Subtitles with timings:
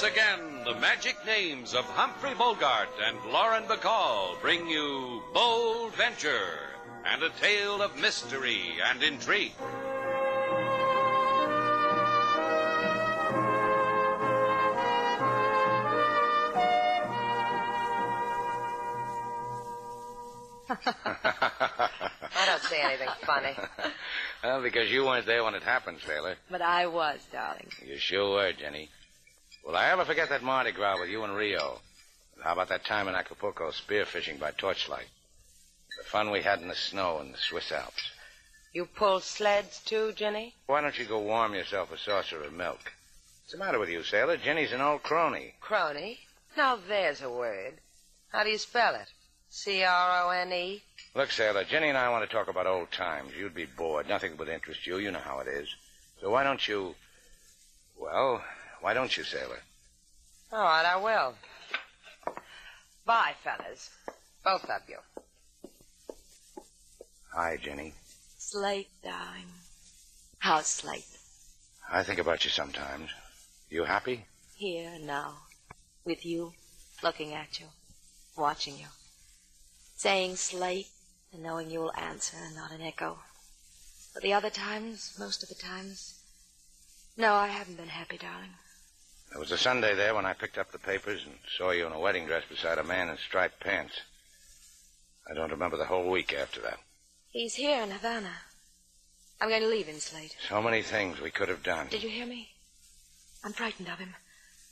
[0.00, 6.70] Once again, the magic names of Humphrey Bogart and Lauren Bacall bring you Bold Venture
[7.04, 9.52] and a tale of mystery and intrigue.
[20.70, 23.54] I don't see anything funny.
[24.42, 26.36] well, because you weren't there when it happened, sailor.
[26.50, 27.68] But I was, darling.
[27.84, 28.88] You sure were, Jenny.
[29.64, 31.80] Will I ever forget that Mardi Gras with you and Rio?
[32.42, 35.08] How about that time in Acapulco spearfishing by torchlight?
[35.98, 38.10] The fun we had in the snow in the Swiss Alps.
[38.72, 40.54] You pull sleds too, Jenny?
[40.66, 42.92] Why don't you go warm yourself a saucer of milk?
[43.42, 44.36] What's the matter with you, sailor?
[44.36, 45.54] Jenny's an old crony.
[45.60, 46.20] Crony?
[46.56, 47.74] Now there's a word.
[48.30, 49.08] How do you spell it?
[49.50, 50.82] C R O N E?
[51.14, 53.32] Look, sailor, Jenny and I want to talk about old times.
[53.36, 54.08] You'd be bored.
[54.08, 54.98] Nothing would interest you.
[54.98, 55.68] You know how it is.
[56.20, 56.94] So why don't you.
[57.98, 58.42] Well,
[58.80, 59.60] why don't you, sailor?
[60.52, 61.34] All right, I will.
[63.04, 63.90] Bye, fellas.
[64.44, 64.98] Both of you.
[67.32, 67.94] Hi, Jenny.
[68.38, 69.46] Slate, darling.
[70.38, 71.18] How's Slate?
[71.90, 73.10] I think about you sometimes.
[73.68, 74.24] You happy?
[74.56, 75.34] Here now,
[76.04, 76.52] with you,
[77.02, 77.66] looking at you,
[78.36, 78.86] watching you,
[79.96, 80.88] saying Slate,
[81.32, 83.18] and knowing you'll answer, and not an echo.
[84.12, 86.18] But the other times, most of the times,
[87.16, 88.54] no, I haven't been happy, darling.
[89.30, 91.92] There was a Sunday there when I picked up the papers and saw you in
[91.92, 93.94] a wedding dress beside a man in striped pants.
[95.30, 96.80] I don't remember the whole week after that.
[97.28, 98.32] He's here in Havana.
[99.40, 100.36] I'm going to leave him, Slate.
[100.48, 101.86] So many things we could have done.
[101.88, 102.50] Did you hear me?
[103.44, 104.14] I'm frightened of him.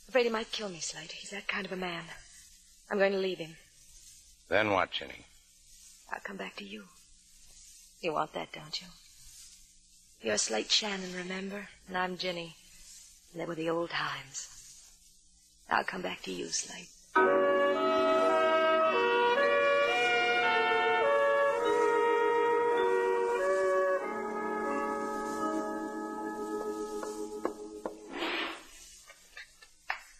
[0.09, 1.13] Afraid he might kill me, Slate.
[1.13, 2.03] He's that kind of a man.
[2.91, 3.55] I'm going to leave him.
[4.49, 5.25] Then what, Jenny?
[6.11, 6.83] I'll come back to you.
[8.01, 8.87] You want that, don't you?
[10.21, 11.69] You're Slate Shannon, remember?
[11.87, 12.57] And I'm Ginny.
[13.31, 14.93] And they were the old times.
[15.69, 16.89] I'll come back to you, Slate.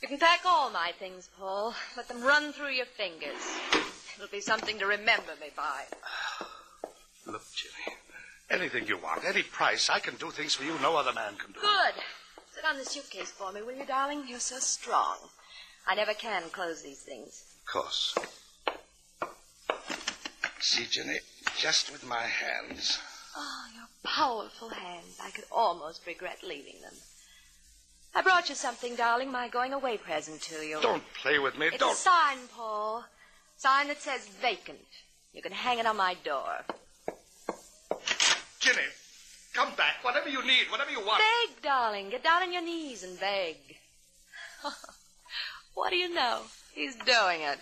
[0.01, 1.73] You can pack all my things, Paul.
[1.97, 3.59] Let them run through your fingers.
[4.15, 5.83] It'll be something to remember me by.
[7.25, 7.95] Look, Jimmy.
[8.49, 11.51] Anything you want, any price, I can do things for you no other man can
[11.51, 11.59] do.
[11.59, 12.03] Good.
[12.59, 14.25] Sit on the suitcase for me, will you, darling?
[14.27, 15.15] You're so strong.
[15.87, 17.45] I never can close these things.
[17.61, 18.17] Of course.
[20.59, 21.19] See, Jenny,
[21.57, 22.99] just with my hands.
[23.37, 25.17] Oh, your powerful hands.
[25.23, 26.91] I could almost regret leaving them.
[28.13, 30.81] I brought you something, darling, my going away present to you.
[30.81, 31.67] Don't play with me.
[31.67, 31.93] It's Don't.
[31.93, 33.05] a sign, Paul.
[33.55, 34.79] Sign that says vacant.
[35.31, 36.65] You can hang it on my door.
[38.59, 38.81] Ginny,
[39.53, 40.03] come back.
[40.03, 41.21] Whatever you need, whatever you want.
[41.21, 42.09] Beg, darling.
[42.09, 43.55] Get down on your knees and beg.
[45.73, 46.41] what do you know?
[46.73, 47.59] He's doing it.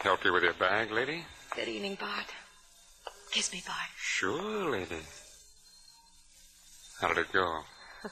[0.00, 1.24] Help you with your bag, lady?
[1.54, 2.26] Good evening, Bart.
[3.30, 3.88] Kiss me, Bart.
[3.96, 4.96] Sure, lady.
[7.00, 7.60] How did it go?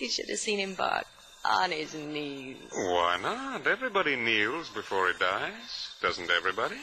[0.00, 1.06] You should have seen him, Bart.
[1.44, 2.56] On his knees.
[2.72, 3.66] Why not?
[3.66, 5.94] Everybody kneels before he dies.
[6.02, 6.76] Doesn't everybody?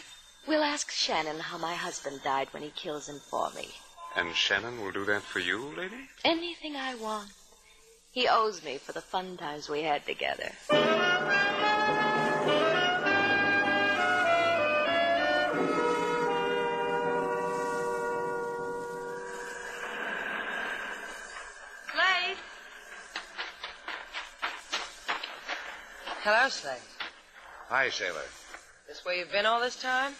[0.47, 3.69] We'll ask Shannon how my husband died when he kills him for me.
[4.15, 6.09] And Shannon will do that for you, lady?
[6.25, 7.29] Anything I want.
[8.11, 10.51] He owes me for the fun times we had together.
[26.47, 28.21] Hi, sailor.
[28.87, 30.13] This where you've been all this time?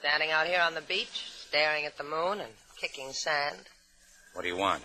[0.00, 3.56] Standing out here on the beach, staring at the moon and kicking sand?
[4.34, 4.82] What do you want?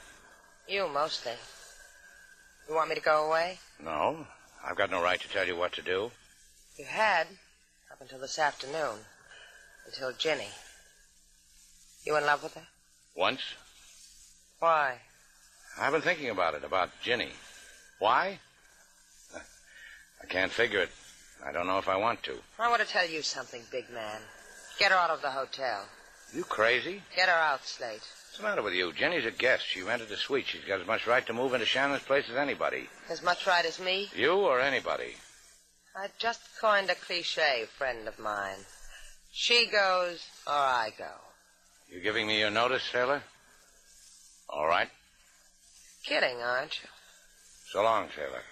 [0.66, 1.34] You, mostly.
[2.69, 3.60] You want me to go away?
[3.84, 4.28] No,
[4.66, 6.10] I've got no right to tell you what to do.
[6.78, 7.28] You had,
[7.92, 9.00] up until this afternoon.
[9.88, 10.51] Until Ginny.
[12.06, 12.68] You in love with her?
[13.13, 13.42] Once,
[14.60, 15.00] Why?
[15.78, 17.31] I've been thinking about it, about Ginny.
[18.00, 18.40] Why?
[20.22, 20.90] I can't figure it.
[21.46, 22.36] I don't know if I want to.
[22.60, 24.22] I want to tell you something, big man.
[24.80, 25.86] Get her out of the hotel.
[26.34, 27.02] You crazy?
[27.16, 28.02] Get her out, Slate.
[28.02, 28.92] What's the matter with you?
[28.94, 29.64] Jenny's a guest.
[29.66, 30.46] She rented a suite.
[30.48, 32.90] She's got as much right to move into Shannon's place as anybody.
[33.10, 34.10] As much right as me.
[34.16, 35.16] You or anybody.
[35.96, 38.60] I just coined a cliche, friend of mine.
[39.31, 41.12] She goes, or I go.
[41.90, 43.24] You giving me your notice, sailor?
[44.50, 44.90] All right.
[46.06, 46.90] Kidding, aren't you?
[47.72, 48.44] So long, sailor.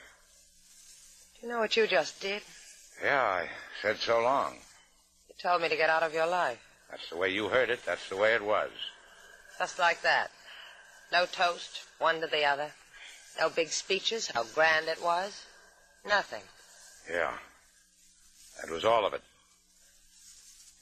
[1.45, 2.42] You know what you just did?
[3.03, 3.47] Yeah, I
[3.80, 4.56] said so long.
[5.30, 6.57] You told me to get out of your life.
[6.89, 7.86] That's the way you heard it.
[7.86, 8.71] That's the way it was.
[9.59, 10.31] Just like that.
[11.12, 12.71] No toast, one to the other.
[13.39, 15.45] No big speeches, how grand it was.
[16.03, 16.42] Nothing.
[17.07, 17.33] Yeah.
[18.59, 19.21] That was all of it.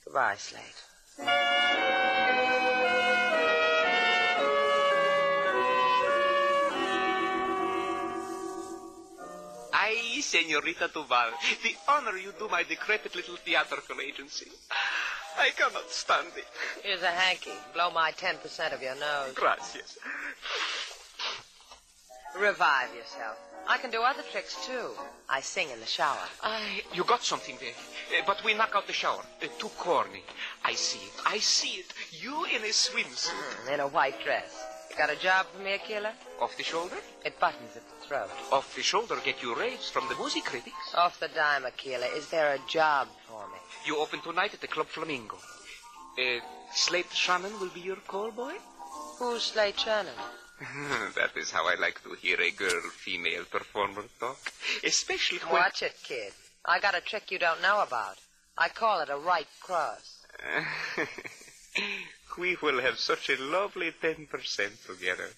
[0.06, 2.00] Goodbye, Slate.
[10.24, 11.31] Senorita Duval,
[11.64, 14.50] the honor you do my decrepit little theatrical agency.
[15.38, 16.46] I cannot stand it.
[16.84, 17.52] Here's a hanky.
[17.74, 19.34] Blow my 10% of your nose.
[19.34, 19.98] Gracias.
[22.40, 23.38] Revive yourself.
[23.68, 24.92] I can do other tricks, too.
[25.30, 26.18] I sing in the shower.
[26.44, 28.20] Ay, you got something there.
[28.20, 29.22] Uh, but we knock out the shower.
[29.42, 30.24] Uh, too corny.
[30.66, 31.14] I see it.
[31.25, 31.94] I see it.
[32.12, 33.31] You in a swimsuit.
[33.66, 34.52] Mm, in a white dress.
[34.98, 36.12] Got a job for me, Akela?
[36.40, 36.95] Off the shoulder?
[37.25, 38.30] It buttons at the throat.
[38.51, 40.94] Off the shoulder get you raves from the music critics.
[40.94, 42.06] Off the dime, Akela.
[42.16, 43.57] Is there a job for me?
[43.86, 45.38] You open tonight at the Club Flamingo.
[46.18, 46.40] Uh,
[46.74, 48.54] Slate Shannon will be your call boy?
[49.18, 50.13] Who's Slate Shannon?
[51.16, 54.38] that is how I like to hear a girl-female performer talk.
[54.84, 55.54] Especially when...
[55.54, 56.34] Watch it, kid.
[56.66, 58.18] I got a trick you don't know about.
[58.57, 60.19] I call it a right cross.
[62.38, 64.28] we will have such a lovely 10%
[64.86, 65.30] together.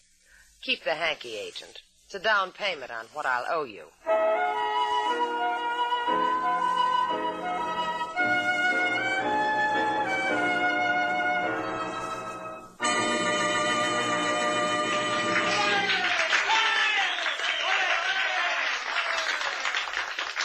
[0.62, 1.82] Keep the hanky, agent.
[2.06, 3.86] It's a down payment on what I'll owe you.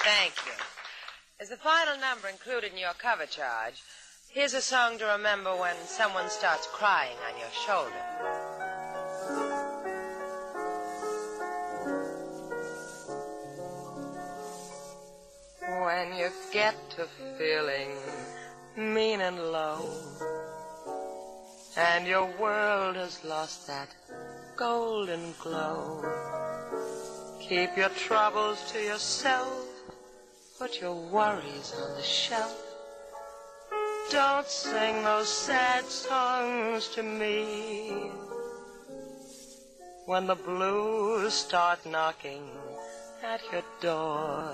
[0.03, 0.53] Thank you.
[1.41, 3.83] Is the final number included in your cover charge,
[4.33, 7.91] here's a song to remember when someone starts crying on your shoulder.
[15.85, 17.07] When you get to
[17.39, 17.91] feeling
[18.77, 19.91] mean and low,
[21.77, 23.89] and your world has lost that
[24.57, 26.05] golden glow,
[27.41, 29.67] keep your troubles to yourself.
[30.59, 32.70] Put your worries on the shelf.
[34.11, 38.11] Don't sing those sad songs to me.
[40.07, 42.43] When the blues start knocking
[43.23, 44.51] at your door,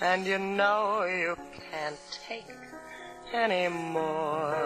[0.00, 1.36] and you know you
[1.70, 1.96] can't
[2.26, 2.50] take
[3.32, 4.56] any more,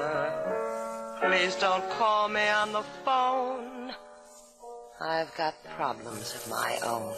[1.21, 3.93] please don't call me on the phone.
[5.03, 7.13] I've got problems of my own.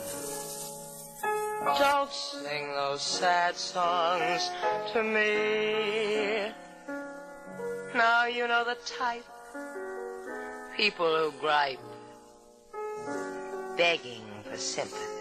[1.65, 4.51] Don't sing those sad songs
[4.93, 6.53] to me.
[7.95, 9.25] Now you know the type.
[10.77, 11.79] People who gripe,
[13.79, 15.15] begging for sympathy.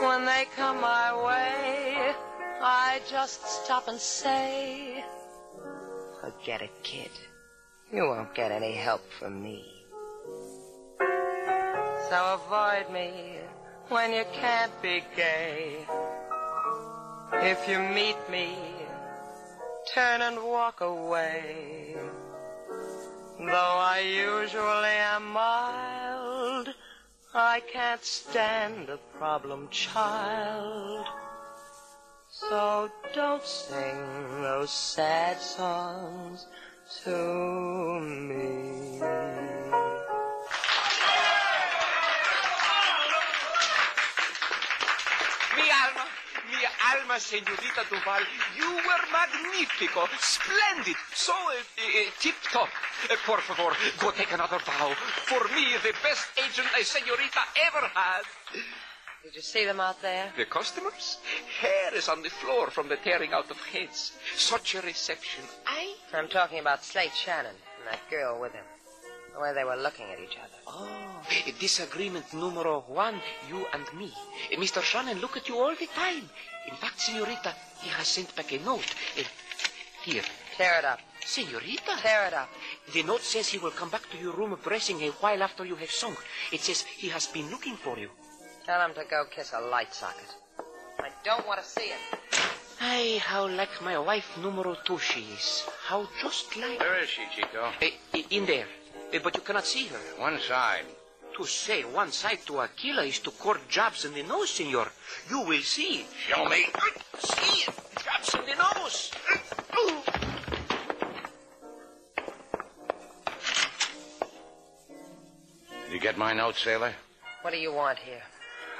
[0.00, 2.14] When they come my way,
[2.62, 5.04] I just stop and say,
[6.22, 7.10] Forget it, kid.
[7.92, 9.81] You won't get any help from me.
[12.12, 13.38] So avoid me
[13.88, 15.78] when you can't be gay.
[17.32, 18.54] If you meet me,
[19.94, 21.96] turn and walk away.
[23.38, 26.74] Though I usually am mild,
[27.32, 31.06] I can't stand a problem child.
[32.28, 36.46] So don't sing those sad songs
[37.04, 39.21] to me.
[46.92, 48.22] Alma, señorita Duval,
[48.56, 52.68] you were magnifico, splendid, so uh, uh, tip-top.
[53.10, 54.92] Uh, por favor, go take another bow.
[55.26, 58.24] For me, the best agent a señorita ever had.
[59.22, 60.32] Did you see them out there?
[60.36, 61.18] The customers?
[61.60, 64.12] Hair is on the floor from the tearing out of heads.
[64.36, 65.44] Such a reception.
[65.66, 65.94] I...
[66.12, 68.64] I'm talking about Slate Shannon and that girl with him.
[69.34, 70.58] The way they were looking at each other.
[70.66, 71.22] Oh,
[71.58, 74.12] disagreement numero one, you and me.
[74.52, 74.82] Uh, Mr.
[74.82, 76.28] Shannon look at you all the time.
[76.68, 78.84] In fact, señorita, he has sent back a note.
[79.18, 79.22] Uh,
[80.04, 80.22] here.
[80.56, 81.00] Tear it up.
[81.24, 81.96] Señorita.
[82.02, 82.48] Tear it up.
[82.92, 85.76] The note says he will come back to your room dressing a while after you
[85.76, 86.14] have sung.
[86.52, 88.10] It says he has been looking for you.
[88.66, 90.36] Tell him to go kiss a light socket.
[91.00, 92.18] I don't want to see it.
[92.80, 95.64] Ay, how like my wife numero two she is.
[95.86, 96.78] How just like...
[96.80, 97.70] Where is she, Chico?
[97.80, 98.66] Eh, i- in there.
[99.12, 99.98] Eh, but you cannot see her.
[100.20, 100.84] One side.
[101.36, 104.88] To say one side to a killer is to court jobs in the nose, senor.
[105.30, 106.04] You will see.
[106.28, 106.66] Show me.
[107.18, 107.74] See it.
[108.04, 109.10] Jobs in the nose.
[115.84, 116.92] Did you get my note, sailor?
[117.42, 118.22] What do you want here?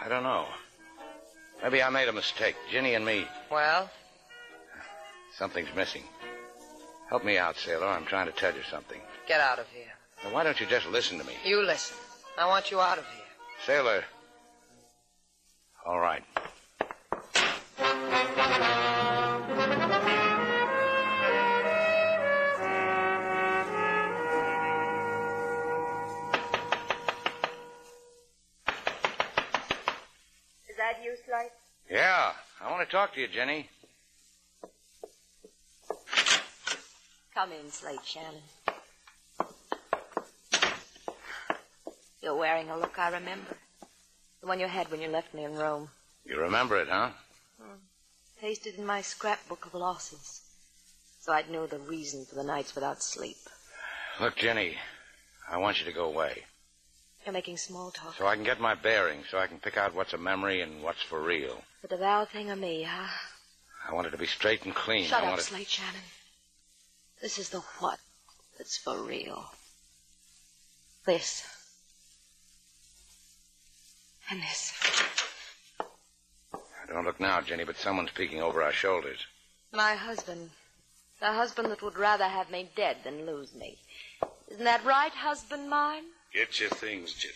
[0.05, 0.47] I don't know.
[1.63, 2.57] Maybe I made a mistake.
[2.71, 3.27] Ginny and me.
[3.51, 3.91] Well,
[5.39, 6.03] Something's missing.
[7.09, 7.87] Help me out, sailor.
[7.87, 9.01] I'm trying to tell you something.
[9.27, 9.93] get out of here.
[10.25, 11.35] Now, why don't you just listen to me?
[11.45, 11.97] You listen.
[12.39, 13.25] I want you out of here.
[13.67, 14.05] Sailor.
[15.85, 16.23] All right.
[30.69, 31.51] Is that you, Slate?
[31.91, 33.69] Yeah, I want to talk to you, Jenny.
[37.35, 38.41] Come in, Slate Shannon.
[42.23, 43.57] You're wearing a look I remember.
[44.41, 45.89] The one you had when you left me in Rome.
[46.25, 47.11] You remember it, huh?
[47.61, 47.79] Hmm.
[48.41, 50.41] Pasted in my scrapbook of losses.
[51.21, 53.37] So I'd know the reason for the nights without sleep.
[54.21, 54.77] Look, Jenny,
[55.51, 56.45] I want you to go away.
[57.25, 58.17] You're making small talk.
[58.17, 60.83] So I can get my bearings, so I can pick out what's a memory and
[60.83, 61.63] what's for real.
[61.81, 63.09] But the devout thing of me, huh?
[63.89, 65.07] I want it to be straight and clean.
[65.07, 65.45] Shut I up, want it...
[65.45, 66.01] Slate Shannon.
[67.21, 67.99] This is the what
[68.59, 69.45] that's for real.
[71.07, 71.45] This.
[74.33, 74.73] And this.
[76.89, 79.19] Don't look now, Jenny, but someone's peeking over our shoulders.
[79.75, 80.49] My husband.
[81.21, 83.77] The husband that would rather have me dead than lose me.
[84.49, 86.05] Isn't that right, husband mine?
[86.33, 87.35] Get your things, Jenny.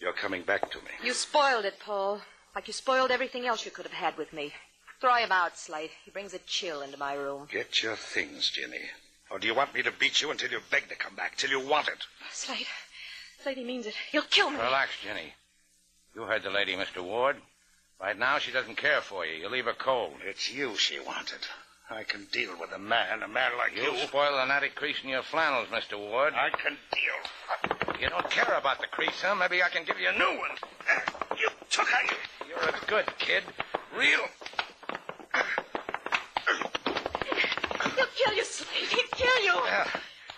[0.00, 0.90] You're coming back to me.
[1.04, 2.22] You spoiled it, Paul.
[2.54, 4.54] Like you spoiled everything else you could have had with me.
[5.02, 5.90] Throw him out, Slate.
[6.06, 7.46] He brings a chill into my room.
[7.52, 8.80] Get your things, Jenny.
[9.30, 11.50] Or do you want me to beat you until you beg to come back, till
[11.50, 11.98] you want it?
[12.32, 12.68] Slate.
[13.42, 13.94] Slate, he means it.
[14.10, 14.56] He'll kill me.
[14.56, 15.34] Relax, Jenny.
[16.16, 17.04] You heard the lady, Mr.
[17.04, 17.36] Ward.
[18.00, 19.34] Right now, she doesn't care for you.
[19.34, 20.14] You leave her cold.
[20.26, 21.40] It's you she wanted.
[21.90, 24.06] I can deal with a man, a man like You'll you.
[24.06, 25.98] spoil the natty crease in your flannels, Mr.
[25.98, 26.32] Ward.
[26.32, 28.00] I can deal.
[28.00, 29.34] You don't care about the crease, huh?
[29.34, 30.52] Maybe I can give you a new one.
[31.38, 32.16] You took her.
[32.48, 33.42] You're a good kid.
[33.94, 34.24] Real.
[37.94, 38.88] He'll kill you, Slate.
[38.88, 39.60] He'll kill you.
[39.66, 39.86] Yeah.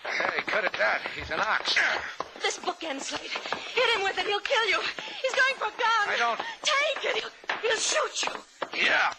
[0.03, 0.99] Hey, good at that.
[1.15, 1.77] He's an ox.
[2.41, 3.21] This book bookend, Slate.
[3.21, 4.25] Hit him with it.
[4.25, 4.79] He'll kill you.
[5.21, 6.07] He's going for a gun.
[6.07, 7.23] I don't- Take it.
[7.23, 8.81] He'll, he'll shoot you.
[8.85, 9.13] Yeah.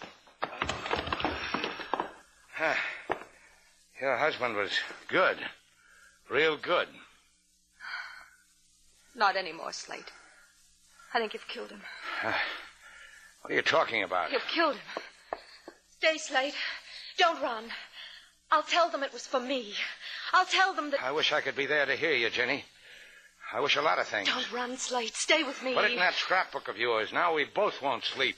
[2.55, 2.75] Huh.
[4.01, 4.71] Your husband was
[5.09, 5.39] good.
[6.31, 6.89] Real good.
[9.15, 10.11] Not anymore, Slate.
[11.13, 11.83] I think you've killed him.
[13.43, 14.33] What are you talking about?
[14.33, 15.03] You've killed him.
[15.99, 16.55] Stay, Slate.
[17.19, 17.65] Don't run.
[18.51, 19.75] I'll tell them it was for me.
[20.33, 21.03] I'll tell them that.
[21.03, 22.65] I wish I could be there to hear you, Jenny.
[23.53, 24.29] I wish a lot of things.
[24.29, 25.17] Don't run, Slate.
[25.17, 25.75] Stay with me.
[25.75, 27.13] Put it in that scrapbook of yours.
[27.13, 28.37] Now we both won't sleep.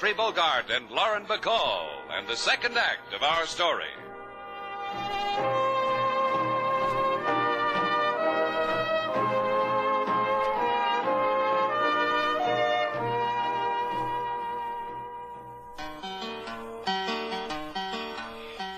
[0.00, 3.84] Humphrey Bogart and Lauren Bacall, and the second act of our story.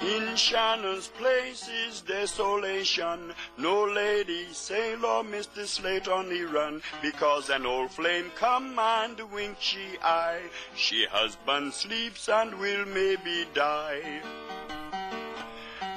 [0.02, 3.31] In Shannon's place is desolation.
[3.62, 5.64] No lady, sailor, Mr.
[5.64, 6.82] Slate on the run.
[7.00, 10.40] Because an old flame come and wink she eye.
[10.74, 14.20] She husband sleeps and will maybe die.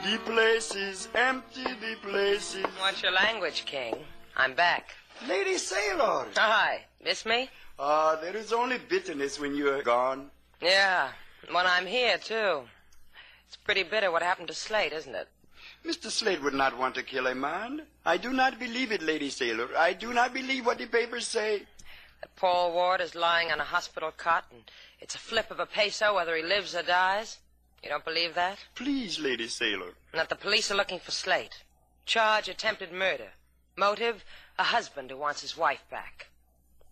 [0.03, 2.65] The place is empty, the place is...
[2.79, 3.95] What's your language, King?
[4.37, 4.93] I'm back.
[5.27, 6.27] Lady Sailor!
[6.35, 6.85] Hi.
[7.03, 7.49] Miss me?
[7.79, 10.29] Ah, there is only bitterness when you are gone.
[10.61, 11.09] Yeah.
[11.49, 12.61] When I'm here, too.
[13.47, 15.29] It's pretty bitter what happened to Slate, isn't it?
[15.85, 16.09] Mr.
[16.09, 17.83] Slate would not want to kill a man.
[18.05, 19.69] I do not believe it, Lady Sailor.
[19.77, 21.63] I do not believe what the papers say.
[22.21, 24.63] That Paul Ward is lying on a hospital cot, and
[24.99, 27.37] it's a flip of a peso whether he lives or dies.
[27.83, 28.57] You don't believe that?
[28.73, 29.93] Please, Lady Sailor.
[30.11, 31.63] And that the police are looking for Slate.
[32.07, 33.29] Charge attempted murder.
[33.75, 34.23] Motive,
[34.57, 36.27] a husband who wants his wife back.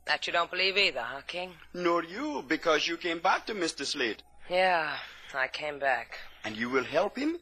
[0.06, 1.54] That you don't believe either, huh, King?
[1.74, 3.86] Nor you, because you came back to Mr.
[3.86, 4.22] Slate.
[4.50, 4.98] Yeah,
[5.34, 6.20] I came back.
[6.44, 7.40] And you will help him?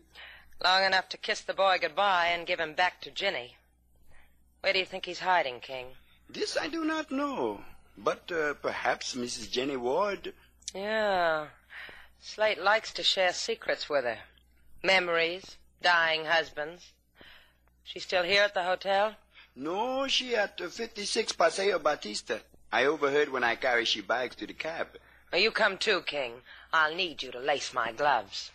[0.63, 3.55] Long enough to kiss the boy goodbye and give him back to Ginny.
[4.61, 5.87] Where do you think he's hiding, King?
[6.29, 7.61] This I do not know.
[7.97, 9.49] But uh, perhaps Mrs.
[9.49, 10.33] Jenny Ward.
[10.73, 11.47] Yeah.
[12.19, 14.19] Slate likes to share secrets with her.
[14.83, 16.91] Memories, dying husbands.
[17.83, 19.15] She's still here at the hotel?
[19.55, 22.37] No, she at uh, 56 Paseo Batista.
[22.71, 24.87] I overheard when I carry she bags to the cab.
[25.31, 26.33] Well, you come too, King.
[26.71, 28.51] I'll need you to lace my gloves.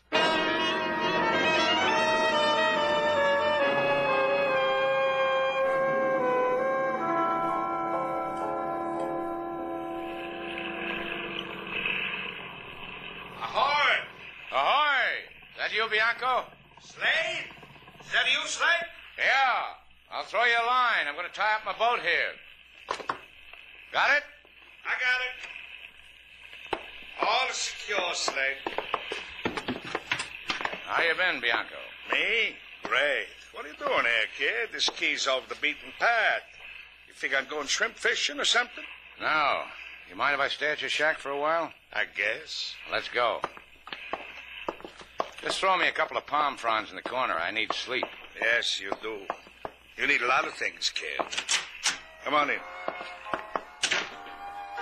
[16.06, 16.44] Bianco?
[16.80, 17.50] Slate?
[18.04, 18.68] Is that you, Slate?
[19.18, 20.12] Yeah.
[20.12, 21.08] I'll throw you a line.
[21.08, 22.32] I'm going to tie up my boat here.
[23.92, 24.22] Got it?
[24.86, 26.78] I got it.
[27.20, 28.62] All secure, Slate.
[30.84, 31.74] How you been, Bianco?
[32.12, 32.54] Me?
[32.84, 33.26] Great.
[33.52, 34.68] What are you doing here, kid?
[34.72, 36.42] This key's off the beaten path.
[37.08, 38.84] You think I'm going shrimp fishing or something?
[39.20, 39.62] No.
[40.08, 41.72] You mind if I stay at your shack for a while?
[41.92, 42.74] I guess.
[42.92, 43.40] Let's go.
[45.46, 47.34] Just throw me a couple of palm fronds in the corner.
[47.34, 48.04] I need sleep.
[48.40, 49.20] Yes, you do.
[49.96, 51.24] You need a lot of things, kid.
[52.24, 52.58] Come on in.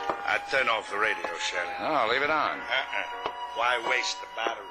[0.08, 1.74] I turn off the radio, Shannon.
[1.80, 2.58] Oh, no, leave it on.
[2.60, 3.30] Uh-uh.
[3.56, 4.64] Why waste the battery?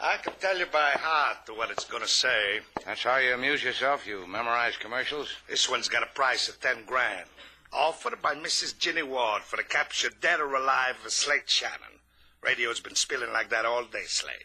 [0.00, 2.60] I can tell you by heart what it's going to say.
[2.86, 4.06] That's how you amuse yourself?
[4.06, 5.28] You memorize commercials?
[5.48, 7.26] This one's got a price of ten grand.
[7.72, 8.78] Offered by Mrs.
[8.78, 11.98] Ginny Ward for the capture, dead or alive, of Slate Shannon.
[12.44, 14.44] Radio's been spilling like that all day, Slate.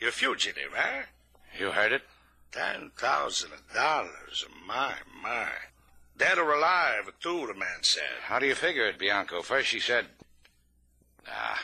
[0.00, 1.02] You're a fugitive, huh?
[1.58, 2.02] You heard it?
[2.52, 4.46] Ten thousand dollars.
[4.66, 5.48] My, my.
[6.16, 8.24] Dead or alive, too, the man said.
[8.24, 9.42] How do you figure it, Bianco?
[9.42, 10.06] First she said.
[11.28, 11.62] Ah,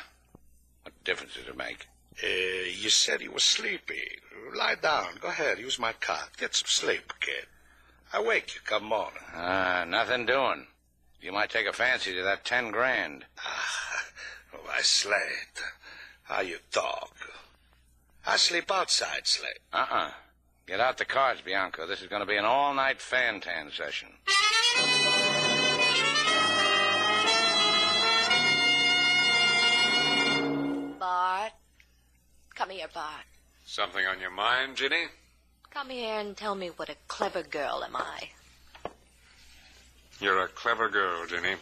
[0.83, 1.87] what difference does it make?
[2.23, 4.19] Uh, you said he was sleepy.
[4.55, 5.17] Lie down.
[5.21, 5.59] Go ahead.
[5.59, 6.31] Use my cot.
[6.37, 7.47] Get some sleep, kid.
[8.13, 9.19] I wake you come morning.
[9.35, 10.67] Ah, nothing doing.
[11.21, 13.25] You might take a fancy to that ten grand.
[13.39, 14.05] Ah,
[14.65, 15.63] why, Slate,
[16.25, 17.17] how you talk.
[18.29, 19.61] I sleep outside, Slate.
[19.73, 20.11] Uh-uh.
[20.67, 21.87] Get out the cards, Bianco.
[21.87, 24.09] This is going to be an all-night fan-tan session.
[30.99, 31.53] Bart.
[32.57, 33.23] Come here, Bart.
[33.65, 35.05] Something on your mind, Ginny?
[35.71, 38.31] Come here and tell me what a clever girl am I.
[40.21, 41.55] You're a clever girl, Ginny.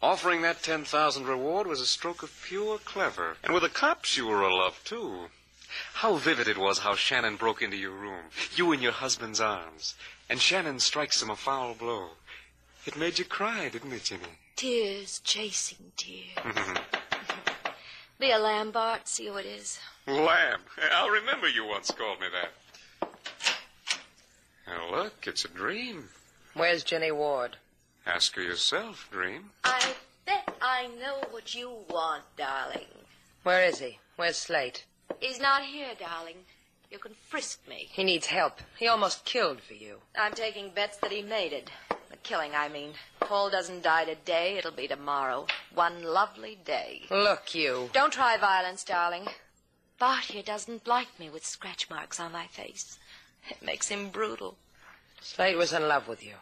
[0.00, 3.36] Offering that 10,000 reward was a stroke of pure clever.
[3.42, 5.30] And with the cops, you were a love, too.
[5.94, 9.94] How vivid it was how Shannon broke into your room, you in your husband's arms,
[10.28, 12.10] and Shannon strikes him a foul blow.
[12.86, 14.22] It made you cry, didn't it, Ginny?
[14.56, 16.36] Tears chasing tears.
[16.36, 16.76] Mm-hmm.
[18.18, 19.08] Be a lamb, Bart.
[19.08, 19.78] See who it is.
[20.06, 20.60] Lamb.
[20.92, 23.10] I'll remember you once called me that.
[24.66, 26.10] Now, look, it's a dream.
[26.52, 27.56] Where's Jenny Ward?
[28.06, 29.50] Ask her yourself, Dream.
[29.64, 29.94] I
[30.26, 32.86] bet I know what you want, darling.
[33.42, 33.98] Where is he?
[34.16, 34.84] Where's Slate?
[35.18, 36.36] He's not here, darling.
[36.90, 37.88] You can frisk me.
[37.92, 38.60] He needs help.
[38.78, 39.98] He almost killed for you.
[40.18, 41.70] I'm taking bets that he made it.
[42.10, 42.94] The killing, I mean.
[43.20, 44.58] Paul doesn't die today.
[44.58, 45.46] It'll be tomorrow.
[45.72, 47.02] One lovely day.
[47.10, 47.90] Look, you.
[47.92, 49.28] Don't try violence, darling.
[50.00, 52.98] Bart here doesn't like me with scratch marks on my face.
[53.48, 54.56] It makes him brutal.
[55.20, 56.34] Slate was in love with you.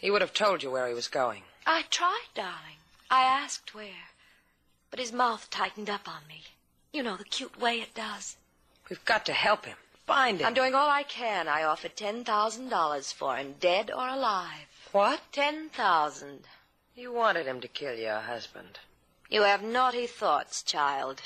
[0.00, 1.42] He would have told you where he was going.
[1.66, 2.78] I tried, darling.
[3.10, 4.10] I asked where.
[4.90, 6.44] But his mouth tightened up on me.
[6.94, 8.36] You know the cute way it does.
[8.88, 9.76] We've got to help him.
[10.06, 10.46] Find him.
[10.46, 11.48] I'm doing all I can.
[11.48, 14.68] I offered ten thousand dollars for him, dead or alive.
[14.92, 15.20] What?
[15.32, 16.44] Ten thousand.
[16.94, 18.78] You wanted him to kill your husband.
[19.28, 21.20] You have naughty thoughts, child.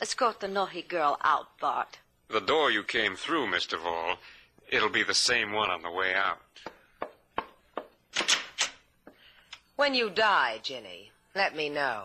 [0.00, 1.98] Escort the naughty girl out, Bart.
[2.28, 3.82] The door you came through, Mr.
[3.82, 4.18] Vall,
[4.68, 6.38] it'll be the same one on the way out.
[9.74, 12.04] When you die, Ginny, let me know.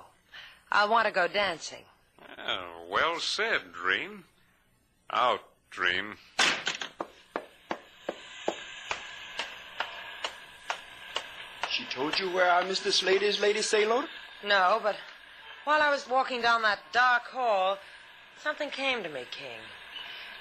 [0.72, 1.84] I want to go dancing.
[2.38, 4.26] Oh, well said, Dream.
[5.12, 6.18] Out, Dream.
[11.70, 12.92] She told you where our Mr.
[12.92, 14.06] Slate is, Lady Sailor?
[14.44, 14.96] No, but
[15.66, 17.78] while I was walking down that dark hall,
[18.42, 19.60] something came to me, King.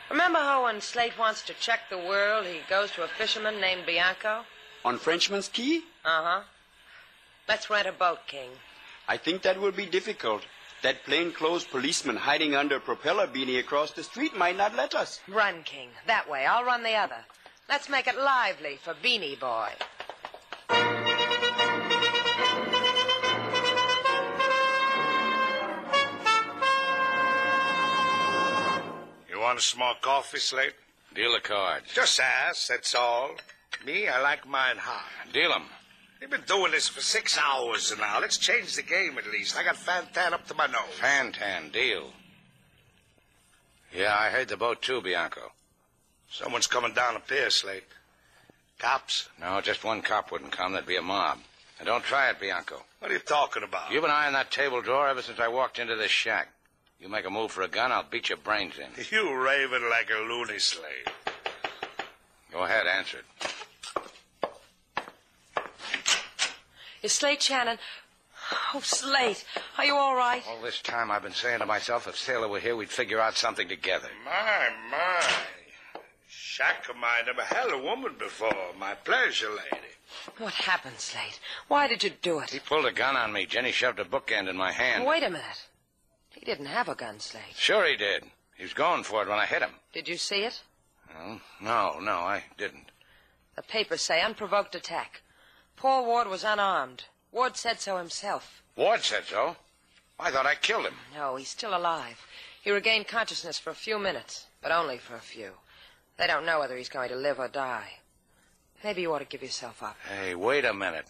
[0.08, 3.84] Remember how when Slate wants to check the world, he goes to a fisherman named
[3.86, 4.44] Bianco?
[4.84, 5.78] On Frenchman's Key?
[6.04, 6.40] Uh huh.
[7.48, 8.50] Let's rent a boat, King.
[9.08, 10.42] I think that will be difficult.
[10.82, 15.20] That plainclothes policeman hiding under a propeller beanie across the street might not let us.
[15.28, 15.88] Run, King.
[16.06, 16.46] That way.
[16.46, 17.24] I'll run the other.
[17.68, 19.70] Let's make it lively for Beanie Boy.
[29.28, 30.74] You want a small coffee, Slate?
[31.14, 31.92] Deal the cards.
[31.92, 33.30] Just ask, that's all.
[33.84, 35.32] Me, I like mine hot.
[35.32, 35.68] Deal 'em.
[36.20, 38.20] We've been doing this for six hours now.
[38.20, 39.56] Let's change the game at least.
[39.56, 40.98] I got Fantan up to my nose.
[40.98, 42.10] Fantan, deal.
[43.94, 45.52] Yeah, I heard the boat too, Bianco.
[46.30, 47.84] Someone's coming down the pier, Slate.
[48.78, 49.28] Cops?
[49.40, 50.72] No, just one cop wouldn't come.
[50.72, 51.38] There'd be a mob.
[51.78, 52.82] And don't try it, Bianco.
[52.98, 53.92] What are you talking about?
[53.92, 56.48] You've been eyeing that table drawer ever since I walked into this shack.
[56.98, 59.04] You make a move for a gun, I'll beat your brains in.
[59.10, 61.06] You raving like a loony slave.
[62.50, 63.54] Go ahead, answer it.
[67.06, 67.78] Is Slate Shannon?
[68.74, 69.44] Oh, Slate,
[69.78, 70.42] are you all right?
[70.48, 73.36] All this time I've been saying to myself, if Sailor were here, we'd figure out
[73.36, 74.08] something together.
[74.24, 76.00] My, my.
[76.26, 78.72] Shack of mine never held a woman before.
[78.76, 79.86] My pleasure, lady.
[80.38, 81.38] What happened, Slate?
[81.68, 82.50] Why did you do it?
[82.50, 83.46] He pulled a gun on me.
[83.46, 85.06] Jenny shoved a bookend in my hand.
[85.06, 85.68] Wait a minute.
[86.30, 87.54] He didn't have a gun, Slate.
[87.54, 88.24] Sure he did.
[88.56, 89.70] He was going for it when I hit him.
[89.92, 90.60] Did you see it?
[91.16, 92.90] Oh, no, no, I didn't.
[93.54, 95.22] The papers say unprovoked attack.
[95.76, 97.04] Paul Ward was unarmed.
[97.32, 98.62] Ward said so himself.
[98.76, 99.56] Ward said so.
[100.18, 100.94] I thought I killed him.
[101.14, 102.26] No, he's still alive.
[102.62, 105.50] He regained consciousness for a few minutes, but only for a few.
[106.16, 107.98] They don't know whether he's going to live or die.
[108.82, 109.96] Maybe you ought to give yourself up.
[110.08, 111.06] Hey, wait a minute.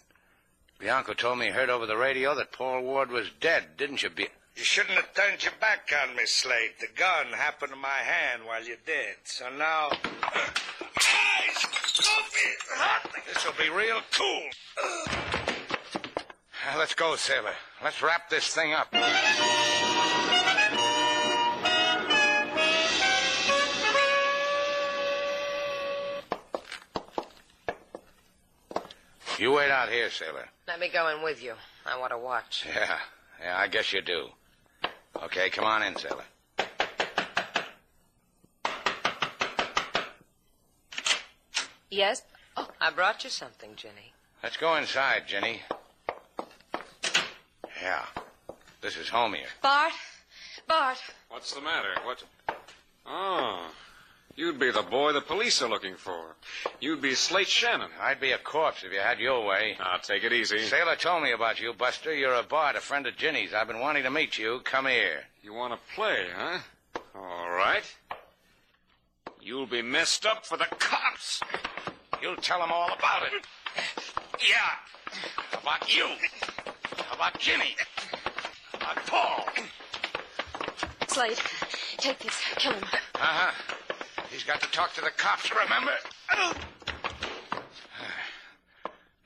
[0.79, 4.09] Bianco told me he heard over the radio that Paul Ward was dead, didn't you,
[4.09, 6.79] Bi- You shouldn't have turned your back on me, Slate.
[6.79, 9.15] The gun happened in my hand while you did.
[9.23, 9.89] So now.
[13.33, 14.43] This will be real cool.
[16.67, 17.53] Uh, let's go, Sailor.
[17.83, 18.93] Let's wrap this thing up.
[29.39, 30.49] You wait out here, Sailor.
[30.67, 31.53] Let me go in with you.
[31.85, 32.65] I want to watch.
[32.67, 32.97] Yeah,
[33.39, 34.29] yeah, I guess you do.
[35.23, 36.23] Okay, come on in, Sailor.
[41.89, 42.23] Yes?
[42.55, 44.13] Oh, I brought you something, Jenny.
[44.43, 45.61] Let's go inside, Jenny.
[47.81, 48.05] Yeah,
[48.81, 49.45] this is home here.
[49.61, 49.93] Bart?
[50.67, 50.97] Bart,
[51.29, 51.93] What's the matter?
[52.03, 52.23] What?
[53.05, 53.69] Oh,
[54.35, 56.35] you'd be the boy the police are looking for.
[56.81, 57.89] You'd be Slate Shannon.
[58.01, 59.77] I'd be a corpse if you had your way.
[59.79, 60.59] Now, take it easy.
[60.59, 62.13] Sailor told me about you, Buster.
[62.13, 63.53] You're a Bart, a friend of Ginny's.
[63.53, 64.59] I've been wanting to meet you.
[64.65, 65.21] Come here.
[65.41, 66.59] You want to play, huh?
[67.15, 67.83] All right.
[69.41, 71.39] You'll be messed up for the cops.
[72.21, 73.45] You'll tell them all about it.
[74.39, 75.59] Yeah.
[75.61, 76.07] About you.
[77.13, 77.75] About Jimmy.
[78.73, 79.45] About Paul.
[81.07, 81.41] Slate,
[81.97, 82.39] take this.
[82.57, 82.83] Kill him.
[83.15, 83.51] Uh-huh.
[84.31, 85.93] He's got to talk to the cops, remember?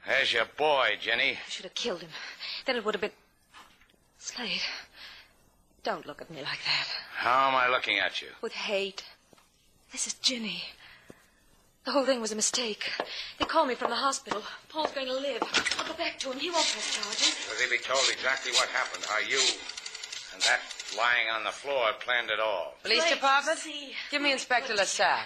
[0.08, 1.30] There's your boy, Jenny.
[1.32, 2.10] You should have killed him.
[2.66, 3.12] Then it would have been.
[4.18, 4.62] Slate,
[5.84, 6.88] don't look at me like that.
[7.16, 8.28] How am I looking at you?
[8.42, 9.04] With hate.
[9.92, 10.64] This is Ginny.
[11.86, 12.90] The whole thing was a mistake.
[13.40, 14.44] They called me from the hospital.
[14.70, 15.42] Paul's going to live.
[15.80, 16.40] I'll go back to him.
[16.40, 17.36] He won't press charges.
[17.50, 19.04] Will he be told exactly what happened?
[19.06, 19.40] How you
[20.34, 20.60] and that
[20.96, 22.76] lying on the floor planned it all?
[22.84, 23.58] Police Slate, department?
[23.58, 23.94] see.
[24.12, 25.26] Give me Inspector LaSalle.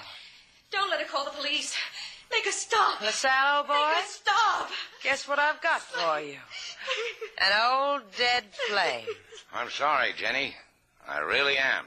[0.71, 1.75] Don't let her call the police.
[2.31, 3.01] Make her stop.
[3.01, 3.73] LaSalle, old boy?
[3.73, 4.69] Make her stop.
[5.03, 6.37] Guess what I've got for you?
[7.37, 9.05] An old dead flame.
[9.53, 10.55] I'm sorry, Jenny.
[11.07, 11.85] I really am.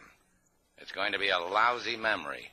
[0.77, 2.51] It's going to be a lousy memory.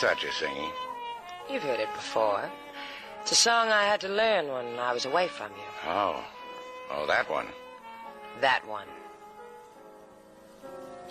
[0.00, 0.70] What's that you're singing?
[1.50, 2.48] You've heard it before.
[3.20, 5.88] It's a song I had to learn when I was away from you.
[5.88, 6.22] Oh.
[6.92, 7.48] Oh, that one.
[8.40, 8.86] That one.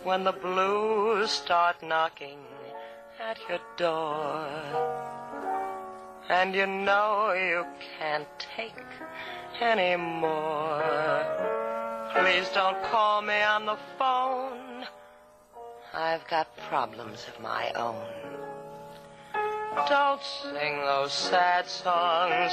[0.04, 2.40] When the blues start knocking
[3.20, 4.48] at your door,
[6.30, 7.66] and you know you
[8.00, 8.86] can't take
[9.60, 11.26] any more,
[12.14, 14.86] please don't call me on the phone.
[15.94, 18.37] I've got problems of my own.
[19.88, 22.52] Don't sing those sad songs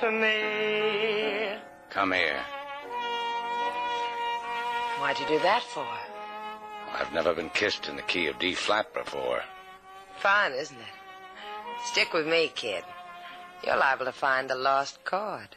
[0.00, 1.56] to me.
[1.90, 2.40] Come here.
[4.98, 5.86] Why'd you do that for?
[6.92, 9.42] I've never been kissed in the key of D flat before.
[10.18, 11.84] Fine, isn't it?
[11.84, 12.84] Stick with me, kid.
[13.64, 15.56] You're liable to find the lost chord.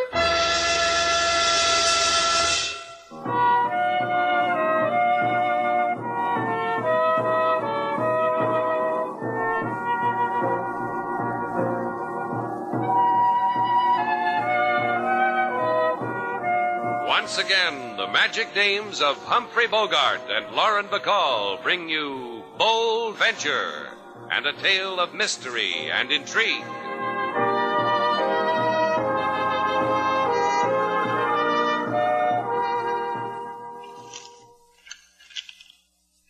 [17.81, 23.89] Again, the magic names of Humphrey Bogart and Lauren Bacall bring you Bold Venture
[24.31, 26.63] and a tale of mystery and intrigue.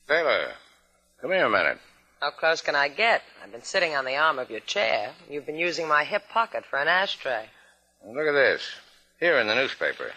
[0.08, 0.52] Sailor,
[1.22, 1.80] come here a minute.
[2.20, 3.24] How close can I get?
[3.44, 5.12] I've been sitting on the arm of your chair.
[5.30, 7.46] You've been using my hip pocket for an ashtray.
[8.06, 8.62] Look at this.
[9.20, 10.12] Here in the newspaper.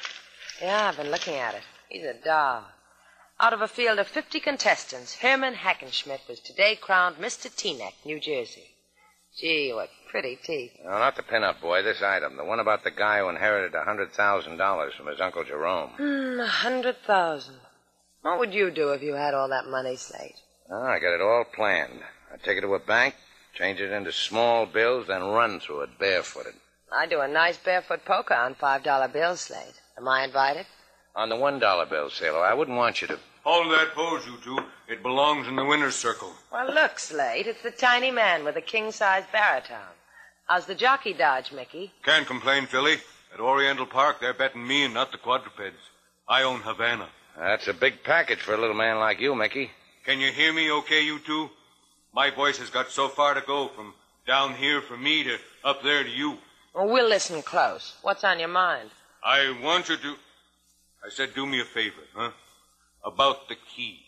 [0.60, 1.62] Yeah, I've been looking at it.
[1.88, 2.64] He's a doll.
[3.40, 7.50] Out of a field of 50 contestants, Herman Hackenschmidt was today crowned Mr.
[7.50, 8.74] Teaneck, New Jersey.
[9.36, 10.70] Gee, what pretty teeth.
[10.84, 11.82] No, not the pin-up boy.
[11.82, 15.20] This item, the one about the guy who inherited a hundred thousand dollars from his
[15.20, 15.90] uncle Jerome.
[15.96, 17.56] Hmm, a hundred thousand.
[18.22, 20.36] What would you do if you had all that money, Slate?
[20.70, 22.00] Oh, I got it all planned.
[22.32, 23.16] I'd take it to a bank,
[23.54, 26.54] change it into small bills, then run through it barefooted.
[26.92, 29.80] I'd do a nice barefoot poker on five dollar bills, Slate.
[29.96, 30.66] Am I invited?
[31.16, 33.18] On the one dollar bill, Sailor, I wouldn't want you to.
[33.44, 34.58] Hold that pose, you two.
[34.88, 36.32] It belongs in the winner's circle.
[36.50, 37.46] Well, look, Slate.
[37.46, 39.94] It's the tiny man with a king-size baritone.
[40.46, 41.92] How's the jockey dodge, Mickey?
[42.02, 42.96] Can't complain, Philly.
[43.32, 45.76] At Oriental Park, they're betting me and not the quadrupeds.
[46.28, 47.08] I own Havana.
[47.38, 49.70] That's a big package for a little man like you, Mickey.
[50.04, 51.50] Can you hear me okay, you two?
[52.12, 53.94] My voice has got so far to go from
[54.26, 56.38] down here for me to up there to you.
[56.74, 57.96] Well, we'll listen close.
[58.02, 58.90] What's on your mind?
[59.24, 60.14] I want you to.
[61.04, 62.30] I said, do me a favor, huh?
[63.04, 64.00] About the key.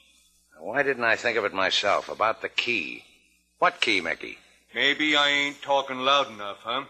[0.60, 2.08] Why didn't I think of it myself?
[2.08, 3.04] About the key.
[3.58, 4.38] What key, Mickey?
[4.74, 6.84] Maybe I ain't talking loud enough, huh?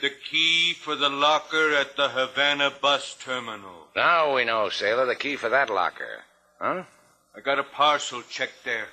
[0.00, 3.88] The key for the locker at the Havana bus terminal.
[3.94, 6.24] Now we know, Sailor, the key for that locker.
[6.58, 6.84] Huh?
[7.36, 8.86] I got a parcel checked there.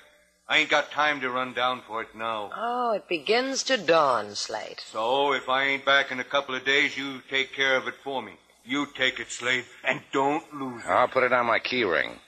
[0.47, 2.51] I ain't got time to run down for it now.
[2.55, 4.83] Oh, it begins to dawn, Slate.
[4.85, 7.95] So if I ain't back in a couple of days, you take care of it
[8.03, 8.33] for me.
[8.65, 10.89] You take it, Slate, and don't lose it.
[10.89, 12.19] I'll put it on my key ring.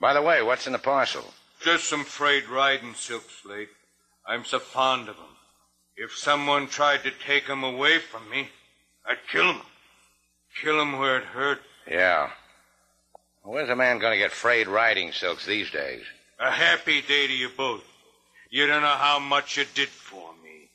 [0.00, 1.32] By the way, what's in the parcel?
[1.62, 3.70] Just some frayed riding silk, Slate.
[4.26, 5.36] I'm so fond of 'em.
[5.96, 8.50] If someone tried to take 'em away from me,
[9.08, 9.62] I'd kill 'em.
[10.60, 11.62] Kill 'em where it hurt.
[11.86, 12.32] Yeah.
[13.42, 16.04] Where's a man going to get frayed riding silks these days?
[16.40, 17.84] A happy day to you both.
[18.50, 20.70] You don't know how much you did for me.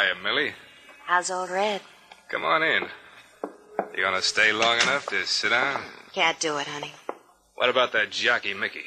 [0.00, 0.52] Hiya, Millie.
[1.06, 1.80] How's old Red?
[2.28, 2.86] Come on in.
[3.96, 5.82] You gonna stay long enough to sit down?
[6.14, 6.92] Can't do it, honey.
[7.56, 8.84] What about that jockey, Mickey?